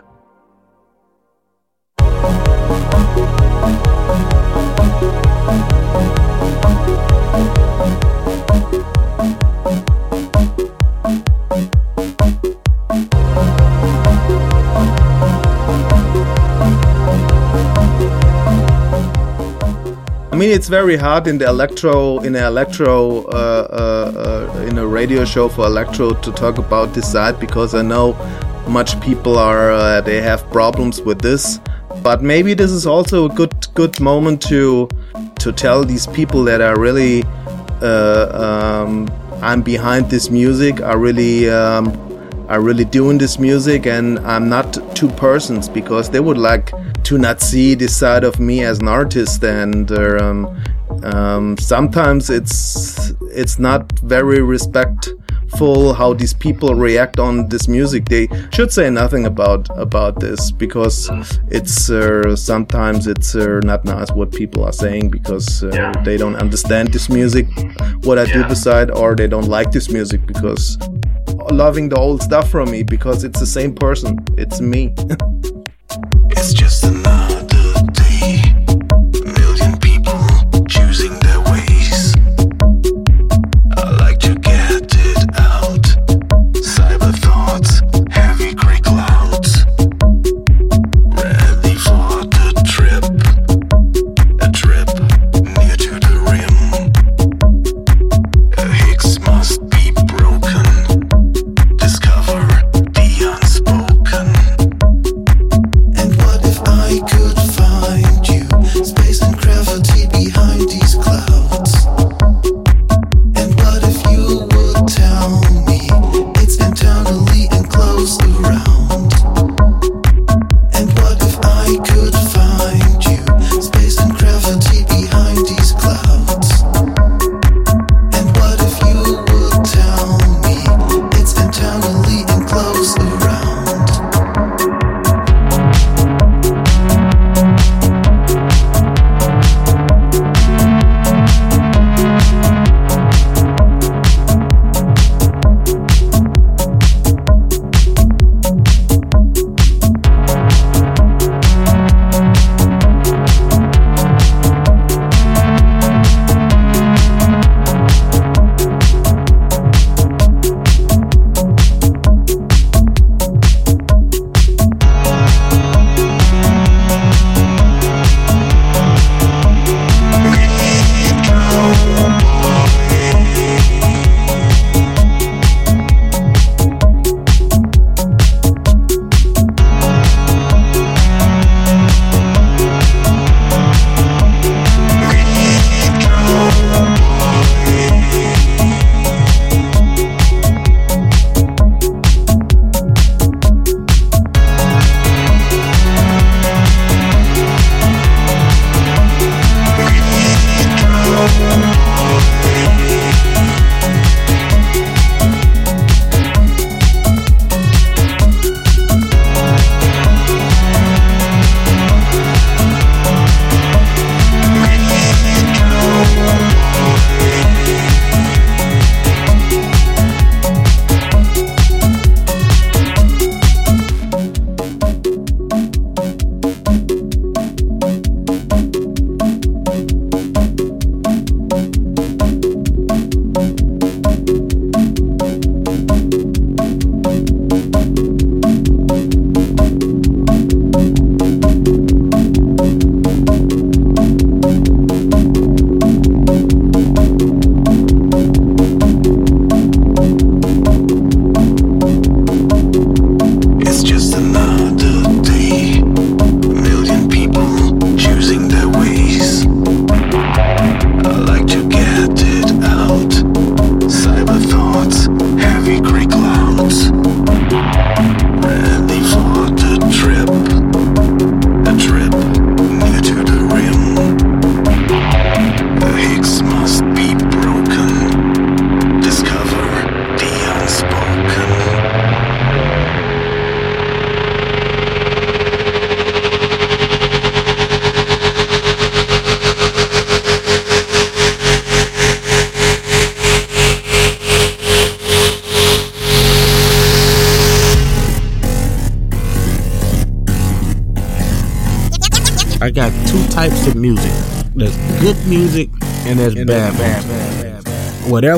It's 20.51 20.67
very 20.67 20.97
hard 20.97 21.27
in 21.27 21.37
the 21.37 21.47
electro, 21.47 22.17
in 22.21 22.35
electro, 22.35 23.25
uh, 23.25 23.67
uh, 23.69 24.55
uh, 24.55 24.61
in 24.61 24.79
a 24.79 24.87
radio 24.87 25.23
show 25.23 25.47
for 25.47 25.67
electro 25.67 26.15
to 26.15 26.31
talk 26.31 26.57
about 26.57 26.95
this 26.95 27.11
side 27.11 27.39
because 27.39 27.75
I 27.75 27.83
know 27.83 28.13
much 28.67 28.99
people 28.99 29.37
are 29.37 29.71
uh, 29.71 30.01
they 30.01 30.21
have 30.21 30.41
problems 30.51 31.01
with 31.01 31.21
this. 31.21 31.59
But 32.01 32.23
maybe 32.23 32.55
this 32.55 32.71
is 32.71 32.87
also 32.87 33.29
a 33.29 33.33
good 33.35 33.53
good 33.75 33.99
moment 34.01 34.41
to 34.49 34.89
to 35.37 35.51
tell 35.51 35.85
these 35.85 36.07
people 36.07 36.43
that 36.45 36.61
are 36.61 36.79
really 36.79 37.23
uh, 37.83 38.29
um, 38.33 39.07
I'm 39.43 39.61
behind 39.61 40.09
this 40.09 40.31
music. 40.31 40.81
Are 40.81 40.97
really 40.97 41.47
um, 41.47 41.93
are 42.49 42.61
really 42.61 42.85
doing 42.85 43.17
this 43.17 43.39
music, 43.39 43.85
and 43.85 44.19
I'm 44.19 44.49
not 44.49 44.77
two 44.95 45.07
persons 45.09 45.69
because 45.69 46.09
they 46.09 46.19
would 46.19 46.37
like 46.37 46.71
to 47.03 47.17
not 47.17 47.41
see 47.41 47.75
this 47.75 47.95
side 47.95 48.23
of 48.23 48.39
me 48.39 48.63
as 48.63 48.79
an 48.79 48.87
artist 48.87 49.43
and 49.43 49.91
um, 49.91 50.61
um, 51.03 51.57
sometimes 51.57 52.29
it's 52.29 53.13
it's 53.31 53.59
not 53.59 53.91
very 53.99 54.41
respectful 54.41 55.93
how 55.93 56.13
these 56.13 56.33
people 56.33 56.75
react 56.75 57.19
on 57.19 57.47
this 57.49 57.67
music. 57.67 58.05
They 58.09 58.27
should 58.51 58.73
say 58.73 58.89
nothing 58.89 59.25
about 59.25 59.67
about 59.77 60.19
this 60.19 60.51
because 60.51 61.09
it's 61.49 61.89
uh, 61.89 62.35
sometimes 62.35 63.07
it's 63.07 63.35
uh, 63.35 63.59
not 63.63 63.85
nice 63.85 64.11
what 64.11 64.31
people 64.31 64.63
are 64.63 64.73
saying 64.73 65.09
because 65.09 65.63
uh, 65.63 65.93
they 66.03 66.17
don't 66.17 66.35
understand 66.35 66.91
this 66.93 67.09
music 67.09 67.47
what 68.03 68.17
i 68.17 68.25
do 68.25 68.43
beside 68.45 68.89
or 68.91 69.15
they 69.15 69.27
don't 69.27 69.47
like 69.47 69.71
this 69.71 69.89
music 69.89 70.25
because 70.25 70.77
loving 71.51 71.89
the 71.89 71.97
old 71.97 72.21
stuff 72.21 72.49
from 72.49 72.71
me 72.71 72.83
because 72.83 73.23
it's 73.23 73.39
the 73.39 73.45
same 73.45 73.73
person. 73.73 74.19
It's 74.37 74.61
me. 74.61 74.95
It's 76.31 76.53
just 76.53 76.83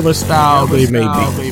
Whatever 0.02 0.14
style 0.14 0.66
they 0.66 0.86
may 0.90 1.06
be. 1.06 1.51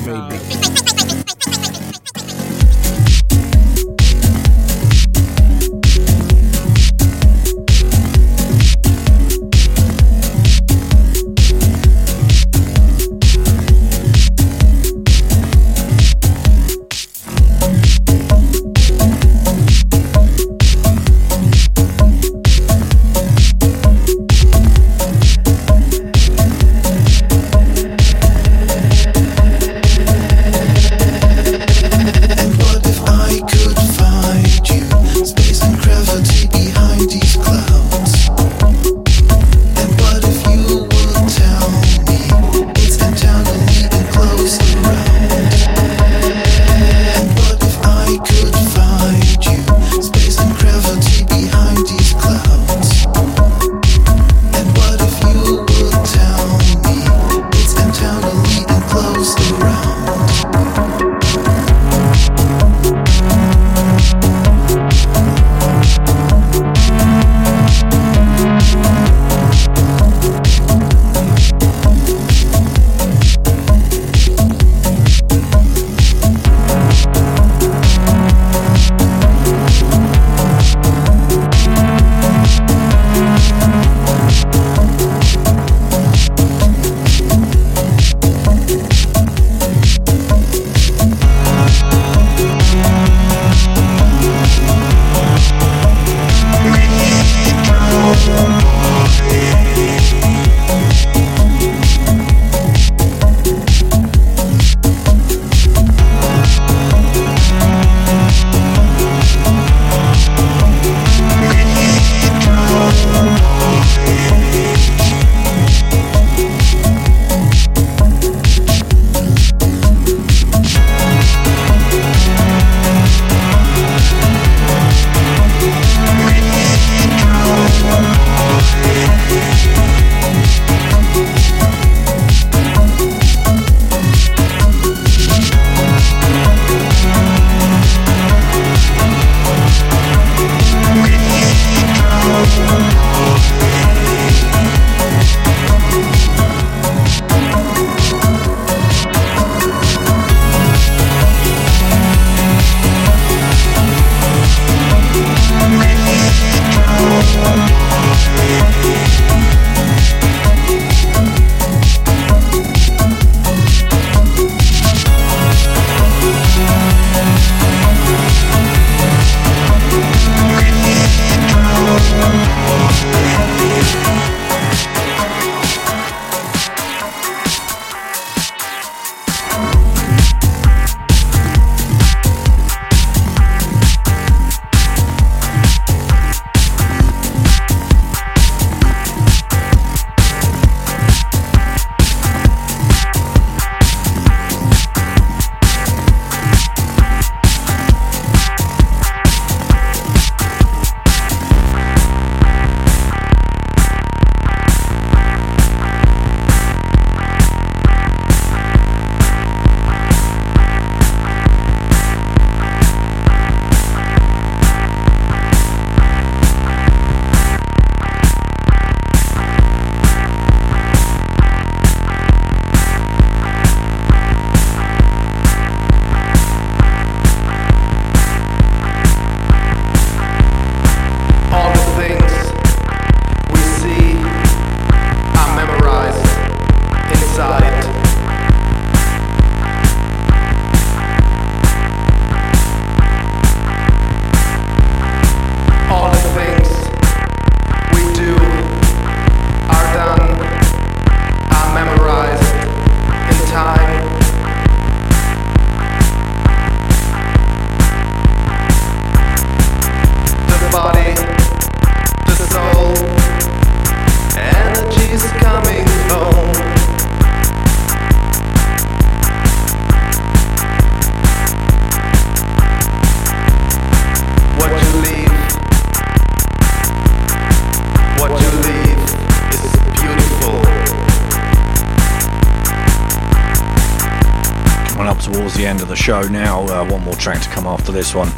Show 286.01 286.22
now. 286.22 286.62
Uh, 286.62 286.89
one 286.90 287.05
more 287.05 287.14
track 287.14 287.43
to 287.43 287.48
come 287.51 287.66
after 287.66 287.93
this 287.93 288.14
one. 288.14 288.32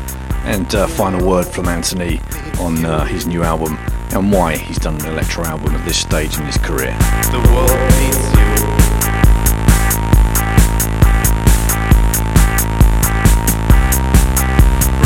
And 0.45 0.75
uh, 0.75 0.89
final 0.89 1.25
word 1.25 1.47
from 1.47 1.69
Anthony 1.69 2.21
on 2.59 2.85
uh, 2.85 3.05
his 3.05 3.25
new 3.25 3.45
album, 3.45 3.79
and 4.11 4.33
why 4.33 4.57
he's 4.57 4.79
done 4.79 5.01
an 5.01 5.07
electro 5.07 5.45
album 5.45 5.77
at 5.77 5.85
this 5.87 5.99
stage 5.99 6.37
in 6.37 6.45
his 6.45 6.59
career. 6.59 6.97
The 7.31 7.39
world 7.55 7.71
needs 8.01 8.19
you. 8.35 8.51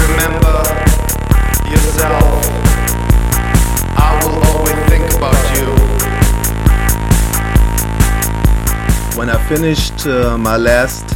Remember 0.09 0.57
yourself. 1.71 2.25
I 3.99 4.19
will 4.25 4.41
always 4.49 4.81
think 4.89 5.07
about 5.13 5.43
you. 5.59 5.69
When 9.19 9.29
I 9.29 9.37
finished 9.47 10.07
uh, 10.07 10.39
my 10.39 10.57
last 10.57 11.16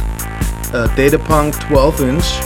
uh, 0.73 0.87
Datapunk 0.95 1.59
12 1.67 2.01
inch, 2.01 2.43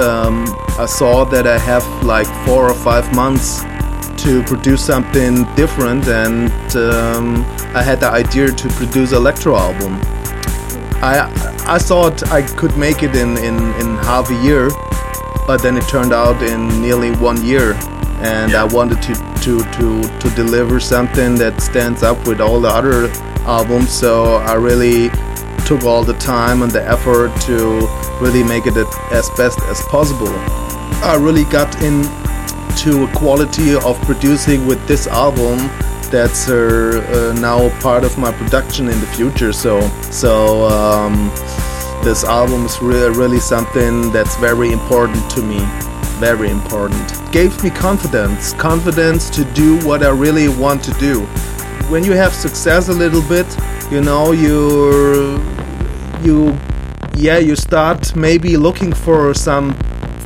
um, 0.00 0.44
I 0.78 0.86
saw 0.86 1.24
that 1.24 1.46
I 1.46 1.58
have 1.58 1.84
like 2.02 2.26
four 2.46 2.70
or 2.70 2.74
five 2.74 3.14
months 3.14 3.62
to 4.22 4.42
produce 4.44 4.84
something 4.84 5.44
different, 5.54 6.06
and 6.06 6.50
um, 6.76 7.44
I 7.74 7.82
had 7.82 8.00
the 8.00 8.08
idea 8.08 8.48
to 8.52 8.68
produce 8.70 9.12
electro 9.12 9.56
album. 9.56 10.00
I 11.02 11.28
I 11.66 11.78
thought 11.78 12.28
I 12.30 12.42
could 12.42 12.76
make 12.76 13.02
it 13.02 13.14
in, 13.14 13.36
in, 13.38 13.56
in 13.80 13.96
half 13.98 14.30
a 14.30 14.34
year, 14.42 14.68
but 15.46 15.62
then 15.62 15.76
it 15.76 15.86
turned 15.88 16.12
out 16.12 16.42
in 16.42 16.80
nearly 16.80 17.12
one 17.16 17.44
year, 17.44 17.74
and 18.20 18.54
I 18.54 18.64
wanted 18.64 19.00
to, 19.02 19.14
to, 19.14 19.58
to, 19.58 20.18
to 20.18 20.30
deliver 20.34 20.80
something 20.80 21.36
that 21.36 21.60
stands 21.60 22.02
up 22.02 22.26
with 22.26 22.40
all 22.40 22.60
the 22.60 22.68
other 22.68 23.08
albums, 23.46 23.90
so 23.90 24.36
I 24.36 24.54
really 24.54 25.08
took 25.66 25.84
all 25.84 26.04
the 26.04 26.14
time 26.14 26.62
and 26.62 26.70
the 26.70 26.82
effort 26.88 27.34
to 27.42 27.86
really 28.20 28.42
make 28.42 28.66
it 28.66 28.76
as 29.10 29.30
best 29.30 29.60
as 29.62 29.80
possible. 29.82 30.32
I 31.04 31.16
really 31.20 31.44
got 31.44 31.74
into 31.82 33.04
a 33.04 33.12
quality 33.16 33.74
of 33.74 34.00
producing 34.02 34.66
with 34.66 34.86
this 34.86 35.06
album 35.06 35.58
that's 36.10 36.48
uh, 36.48 37.32
uh, 37.34 37.40
now 37.40 37.70
part 37.80 38.04
of 38.04 38.18
my 38.18 38.30
production 38.32 38.88
in 38.88 39.00
the 39.00 39.06
future. 39.06 39.52
So, 39.52 39.80
so 40.10 40.66
um, 40.66 41.30
this 42.04 42.24
album 42.24 42.66
is 42.66 42.80
really, 42.82 43.16
really 43.16 43.40
something 43.40 44.12
that's 44.12 44.36
very 44.36 44.72
important 44.72 45.30
to 45.32 45.42
me. 45.42 45.60
Very 46.20 46.50
important. 46.50 47.32
Gave 47.32 47.62
me 47.64 47.70
confidence, 47.70 48.52
confidence 48.52 49.30
to 49.30 49.44
do 49.54 49.78
what 49.86 50.02
I 50.02 50.10
really 50.10 50.48
want 50.48 50.84
to 50.84 50.92
do. 50.92 51.22
When 51.88 52.04
you 52.04 52.12
have 52.12 52.32
success 52.32 52.88
a 52.88 52.92
little 52.92 53.22
bit, 53.22 53.46
you 53.90 54.00
know, 54.00 54.32
you 54.32 55.40
you 56.24 56.56
yeah, 57.14 57.38
you 57.38 57.56
start 57.56 58.16
maybe 58.16 58.56
looking 58.56 58.92
for 58.92 59.34
some 59.34 59.74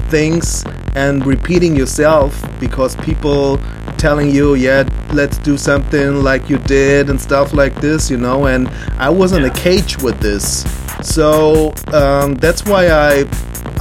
things 0.08 0.64
and 0.94 1.26
repeating 1.26 1.74
yourself 1.76 2.40
because 2.60 2.96
people 2.96 3.58
telling 3.98 4.30
you, 4.30 4.54
yeah, 4.54 4.88
let's 5.12 5.38
do 5.38 5.58
something 5.58 6.22
like 6.22 6.48
you 6.48 6.58
did 6.58 7.10
and 7.10 7.20
stuff 7.20 7.52
like 7.52 7.74
this, 7.80 8.10
you 8.10 8.16
know. 8.16 8.46
And 8.46 8.68
I 8.98 9.10
was 9.10 9.32
in 9.32 9.44
a 9.44 9.50
cage 9.50 9.98
with 10.02 10.18
this, 10.20 10.64
so 11.02 11.72
um, 11.92 12.34
that's 12.36 12.64
why 12.64 12.88
I 12.88 13.24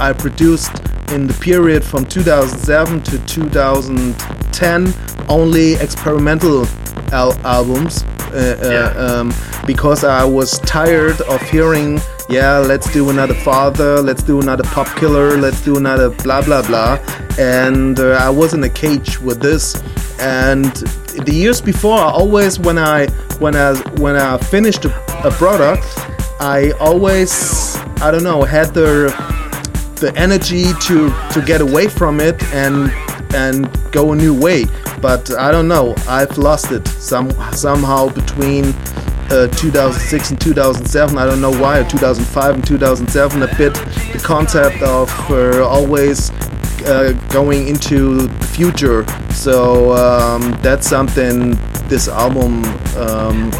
I 0.00 0.12
produced 0.12 0.72
in 1.12 1.26
the 1.26 1.34
period 1.40 1.84
from 1.84 2.04
2007 2.04 3.02
to 3.04 3.24
2010 3.26 4.92
only 5.28 5.74
experimental 5.74 6.66
al- 7.12 7.38
albums 7.46 8.04
uh, 8.32 8.56
uh, 8.62 9.20
um, 9.20 9.34
because 9.66 10.04
I 10.04 10.24
was 10.24 10.58
tired 10.60 11.20
of 11.22 11.40
hearing 11.42 12.00
yeah, 12.28 12.58
let's 12.58 12.92
do 12.92 13.10
another 13.10 13.34
father, 13.34 14.02
let's 14.02 14.22
do 14.22 14.40
another 14.40 14.64
pop 14.64 14.88
killer, 14.96 15.36
let's 15.36 15.60
do 15.60 15.76
another 15.76 16.10
blah 16.10 16.42
blah 16.42 16.62
blah. 16.66 16.98
And 17.38 18.00
uh, 18.00 18.18
I 18.20 18.30
was 18.30 18.52
in 18.52 18.64
a 18.64 18.68
cage 18.68 19.20
with 19.20 19.40
this. 19.40 19.80
And 20.18 20.64
the 21.24 21.32
years 21.32 21.60
before, 21.60 21.98
always 21.98 22.58
when 22.58 22.78
I 22.78 23.06
when 23.38 23.54
I 23.54 23.74
when 24.00 24.16
I 24.16 24.38
finished 24.38 24.84
a, 24.86 25.26
a 25.26 25.30
product, 25.30 25.84
I 26.40 26.72
always 26.80 27.76
I 28.00 28.10
don't 28.10 28.24
know 28.24 28.42
had 28.42 28.74
the 28.74 29.14
the 30.00 30.12
energy 30.16 30.64
to 30.82 31.10
to 31.32 31.42
get 31.46 31.60
away 31.60 31.88
from 31.88 32.20
it 32.20 32.42
and 32.52 32.90
and 33.34 33.70
go 33.92 34.12
a 34.12 34.16
new 34.16 34.38
way. 34.38 34.66
But 35.00 35.30
I 35.34 35.50
don't 35.50 35.68
know, 35.68 35.94
I've 36.08 36.36
lost 36.38 36.72
it 36.72 36.86
some 36.88 37.30
somehow 37.52 38.08
between 38.08 38.74
uh, 39.30 39.48
2006 39.48 40.30
and 40.30 40.40
2007. 40.40 41.18
I 41.18 41.26
don't 41.26 41.40
know 41.40 41.50
why, 41.50 41.80
or 41.80 41.84
2005 41.84 42.54
and 42.54 42.66
2007. 42.66 43.42
A 43.42 43.46
bit 43.56 43.74
the 43.74 44.20
concept 44.22 44.82
of 44.82 45.10
uh, 45.30 45.64
always 45.66 46.30
uh, 46.86 47.12
going 47.30 47.68
into 47.68 48.26
the 48.26 48.46
future. 48.46 49.04
So 49.32 49.92
um, 49.92 50.52
that's 50.62 50.88
something 50.88 51.50
this 51.88 52.08
album 52.08 52.64
um, 52.96 53.50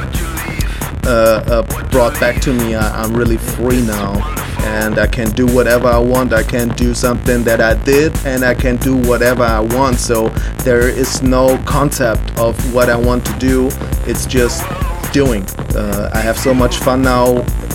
uh, 1.05 1.63
brought 1.91 2.19
back 2.19 2.41
to 2.43 2.53
me. 2.53 2.75
I, 2.75 3.03
I'm 3.03 3.15
really 3.15 3.37
free 3.37 3.83
now. 3.83 4.46
And 4.67 4.99
I 4.99 5.07
can 5.07 5.31
do 5.31 5.47
whatever 5.47 5.87
I 5.87 5.99
want. 5.99 6.33
I 6.33 6.43
can 6.43 6.69
do 6.71 6.93
something 6.95 7.45
that 7.45 7.61
I 7.61 7.75
did, 7.85 8.13
and 8.27 8.45
I 8.45 8.55
can 8.55 8.77
do 8.77 8.97
whatever 8.97 9.45
I 9.45 9.61
want. 9.61 9.99
So 9.99 10.29
there 10.65 10.89
is 10.89 11.23
no 11.23 11.57
concept 11.65 12.39
of 12.39 12.55
what 12.75 12.91
I 12.91 12.97
want 12.97 13.25
to 13.27 13.33
do. 13.39 13.71
It's 14.07 14.27
just 14.27 14.65
doing. 15.13 15.45
Uh, 15.75 16.11
I 16.13 16.21
have 16.21 16.39
so 16.39 16.53
much 16.53 16.79
fun 16.79 17.03
now 17.03 17.29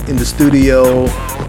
in 0.08 0.16
the 0.16 0.26
studio 0.26 1.06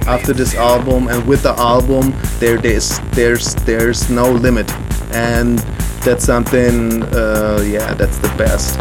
after 0.06 0.32
this 0.32 0.54
album, 0.54 1.08
and 1.08 1.26
with 1.26 1.42
the 1.42 1.54
album, 1.58 2.14
there 2.38 2.58
there's 2.58 2.98
there's 3.10 3.54
there's 3.66 4.10
no 4.10 4.30
limit, 4.30 4.70
and 5.12 5.58
that's 6.04 6.24
something. 6.24 7.02
Uh, 7.14 7.62
yeah, 7.66 7.94
that's 7.94 8.18
the 8.18 8.32
best. 8.38 8.78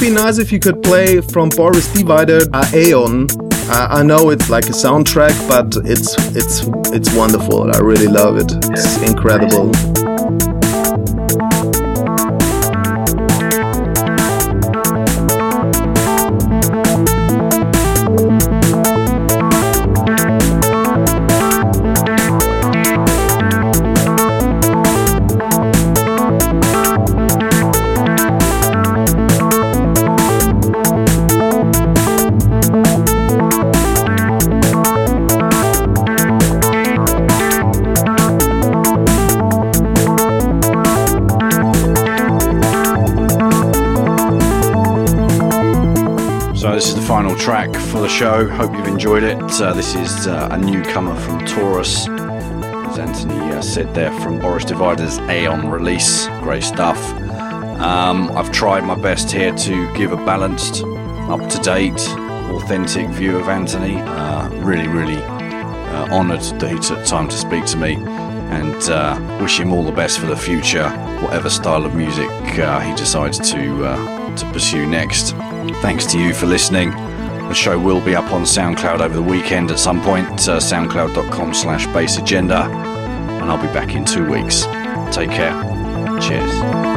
Be 0.00 0.08
nice 0.08 0.38
if 0.38 0.50
you 0.50 0.58
could 0.58 0.82
play 0.82 1.20
from 1.20 1.50
Boris 1.50 1.92
Divider 1.92 2.40
uh, 2.54 2.70
Aeon. 2.74 3.26
Uh, 3.68 3.88
I 3.90 4.02
know 4.02 4.30
it's 4.30 4.48
like 4.48 4.64
a 4.64 4.72
soundtrack, 4.72 5.36
but 5.46 5.76
it's 5.84 6.14
it's 6.34 6.62
it's 6.94 7.14
wonderful. 7.14 7.70
I 7.74 7.78
really 7.80 8.06
love 8.06 8.38
it. 8.38 8.50
It's 8.70 9.02
incredible. 9.02 9.89
Show. 48.20 48.46
Hope 48.50 48.74
you've 48.74 48.86
enjoyed 48.86 49.22
it. 49.22 49.38
Uh, 49.38 49.72
this 49.72 49.94
is 49.94 50.26
uh, 50.26 50.48
a 50.50 50.58
newcomer 50.58 51.16
from 51.20 51.42
Taurus, 51.46 52.06
as 52.06 52.98
Anthony 52.98 53.40
uh, 53.50 53.62
said 53.62 53.94
there, 53.94 54.12
from 54.20 54.38
Boris 54.38 54.66
Divider's 54.66 55.18
Aeon 55.20 55.70
release. 55.70 56.26
Great 56.42 56.62
stuff. 56.62 56.98
Um, 57.80 58.30
I've 58.36 58.52
tried 58.52 58.84
my 58.84 58.94
best 58.94 59.32
here 59.32 59.54
to 59.54 59.94
give 59.94 60.12
a 60.12 60.16
balanced, 60.18 60.84
up 60.84 61.48
to 61.48 61.58
date, 61.60 61.98
authentic 62.50 63.08
view 63.08 63.38
of 63.38 63.48
Anthony. 63.48 63.96
Uh, 63.96 64.50
really, 64.56 64.86
really 64.86 65.16
uh, 65.16 66.08
honoured 66.10 66.42
that 66.60 66.70
he 66.70 66.78
took 66.78 67.02
time 67.06 67.26
to 67.26 67.36
speak 67.38 67.64
to 67.66 67.78
me 67.78 67.94
and 67.94 68.82
uh, 68.90 69.38
wish 69.40 69.58
him 69.58 69.72
all 69.72 69.82
the 69.82 69.92
best 69.92 70.18
for 70.18 70.26
the 70.26 70.36
future, 70.36 70.90
whatever 71.22 71.48
style 71.48 71.86
of 71.86 71.94
music 71.94 72.28
he 72.50 72.94
decides 72.96 73.38
to, 73.50 73.78
to 74.36 74.50
pursue 74.52 74.84
next. 74.84 75.30
Thanks 75.80 76.04
to 76.12 76.18
you 76.18 76.34
for 76.34 76.44
listening. 76.44 77.09
The 77.50 77.56
show 77.56 77.76
will 77.80 78.00
be 78.00 78.14
up 78.14 78.30
on 78.30 78.42
SoundCloud 78.42 79.00
over 79.00 79.12
the 79.12 79.20
weekend 79.20 79.72
at 79.72 79.80
some 79.80 80.00
point, 80.00 80.28
uh, 80.48 80.60
soundcloud.com 80.60 81.52
slash 81.52 81.84
bass 81.88 82.16
agenda, 82.16 82.62
and 82.62 83.50
I'll 83.50 83.60
be 83.60 83.72
back 83.72 83.96
in 83.96 84.04
two 84.04 84.24
weeks. 84.24 84.66
Take 85.10 85.32
care. 85.32 85.60
Cheers. 86.20 86.89